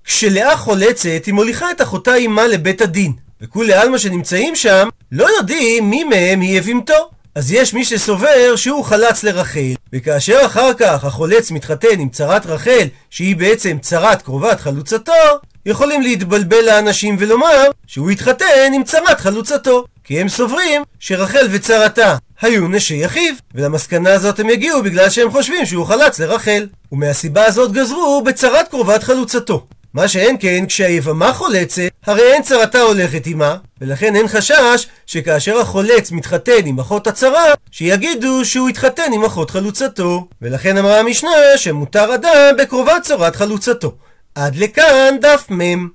כשלאה 0.05 0.57
חולצת 0.57 1.25
היא 1.25 1.33
מוליכה 1.33 1.71
את 1.71 1.81
אחותה 1.81 2.13
עמה 2.13 2.47
לבית 2.47 2.81
הדין. 2.81 3.22
וכולי 3.43 3.73
עלמא 3.73 3.97
שנמצאים 3.97 4.55
שם 4.55 4.89
לא 5.11 5.27
יודעים 5.37 5.89
מי 5.89 6.03
מהם 6.03 6.41
היא 6.41 6.59
אבימתו. 6.59 7.09
אז 7.35 7.51
יש 7.51 7.73
מי 7.73 7.85
שסובר 7.85 8.55
שהוא 8.55 8.83
חלץ 8.85 9.23
לרחל, 9.23 9.73
וכאשר 9.93 10.39
אחר 10.45 10.73
כך 10.73 11.03
החולץ 11.03 11.51
מתחתן 11.51 11.99
עם 11.99 12.09
צרת 12.09 12.45
רחל, 12.45 12.87
שהיא 13.09 13.35
בעצם 13.35 13.77
צרת 13.81 14.21
קרובת 14.21 14.59
חלוצתו, 14.59 15.11
יכולים 15.65 16.01
להתבלבל 16.01 16.65
לאנשים 16.65 17.15
ולומר 17.19 17.63
שהוא 17.87 18.09
התחתן 18.09 18.71
עם 18.75 18.83
צרת 18.83 19.19
חלוצתו. 19.19 19.85
כי 20.03 20.21
הם 20.21 20.29
סוברים 20.29 20.83
שרחל 20.99 21.47
וצרתה 21.51 22.15
היו 22.41 22.67
נשי 22.67 23.05
אחיו, 23.05 23.33
ולמסקנה 23.55 24.13
הזאת 24.13 24.39
הם 24.39 24.49
יגיעו 24.49 24.83
בגלל 24.83 25.09
שהם 25.09 25.31
חושבים 25.31 25.65
שהוא 25.65 25.85
חלץ 25.85 26.19
לרחל. 26.19 26.67
ומהסיבה 26.91 27.45
הזאת 27.45 27.71
גזרו 27.71 28.21
בצרת 28.25 28.67
קרובת 28.67 29.03
חלוצתו. 29.03 29.65
מה 29.93 30.07
שאין 30.07 30.35
כן, 30.39 30.65
כשהיבמה 30.67 31.33
חולצת, 31.33 31.89
הרי 32.05 32.33
אין 32.33 32.41
צרתה 32.41 32.81
הולכת 32.81 33.27
עמה, 33.27 33.55
ולכן 33.81 34.15
אין 34.15 34.27
חשש 34.27 34.87
שכאשר 35.05 35.59
החולץ 35.59 36.11
מתחתן 36.11 36.65
עם 36.65 36.79
אחות 36.79 37.07
הצרה, 37.07 37.53
שיגידו 37.71 38.45
שהוא 38.45 38.69
התחתן 38.69 39.13
עם 39.13 39.25
אחות 39.25 39.49
חלוצתו. 39.49 40.27
ולכן 40.41 40.77
אמרה 40.77 40.99
המשנה 40.99 41.31
שמותר 41.55 42.15
אדם 42.15 42.55
בקרובת 42.57 43.01
צרת 43.03 43.35
חלוצתו. 43.35 43.95
עד 44.35 44.55
לכאן 44.55 45.15
דף 45.21 45.47
מ' 45.51 45.87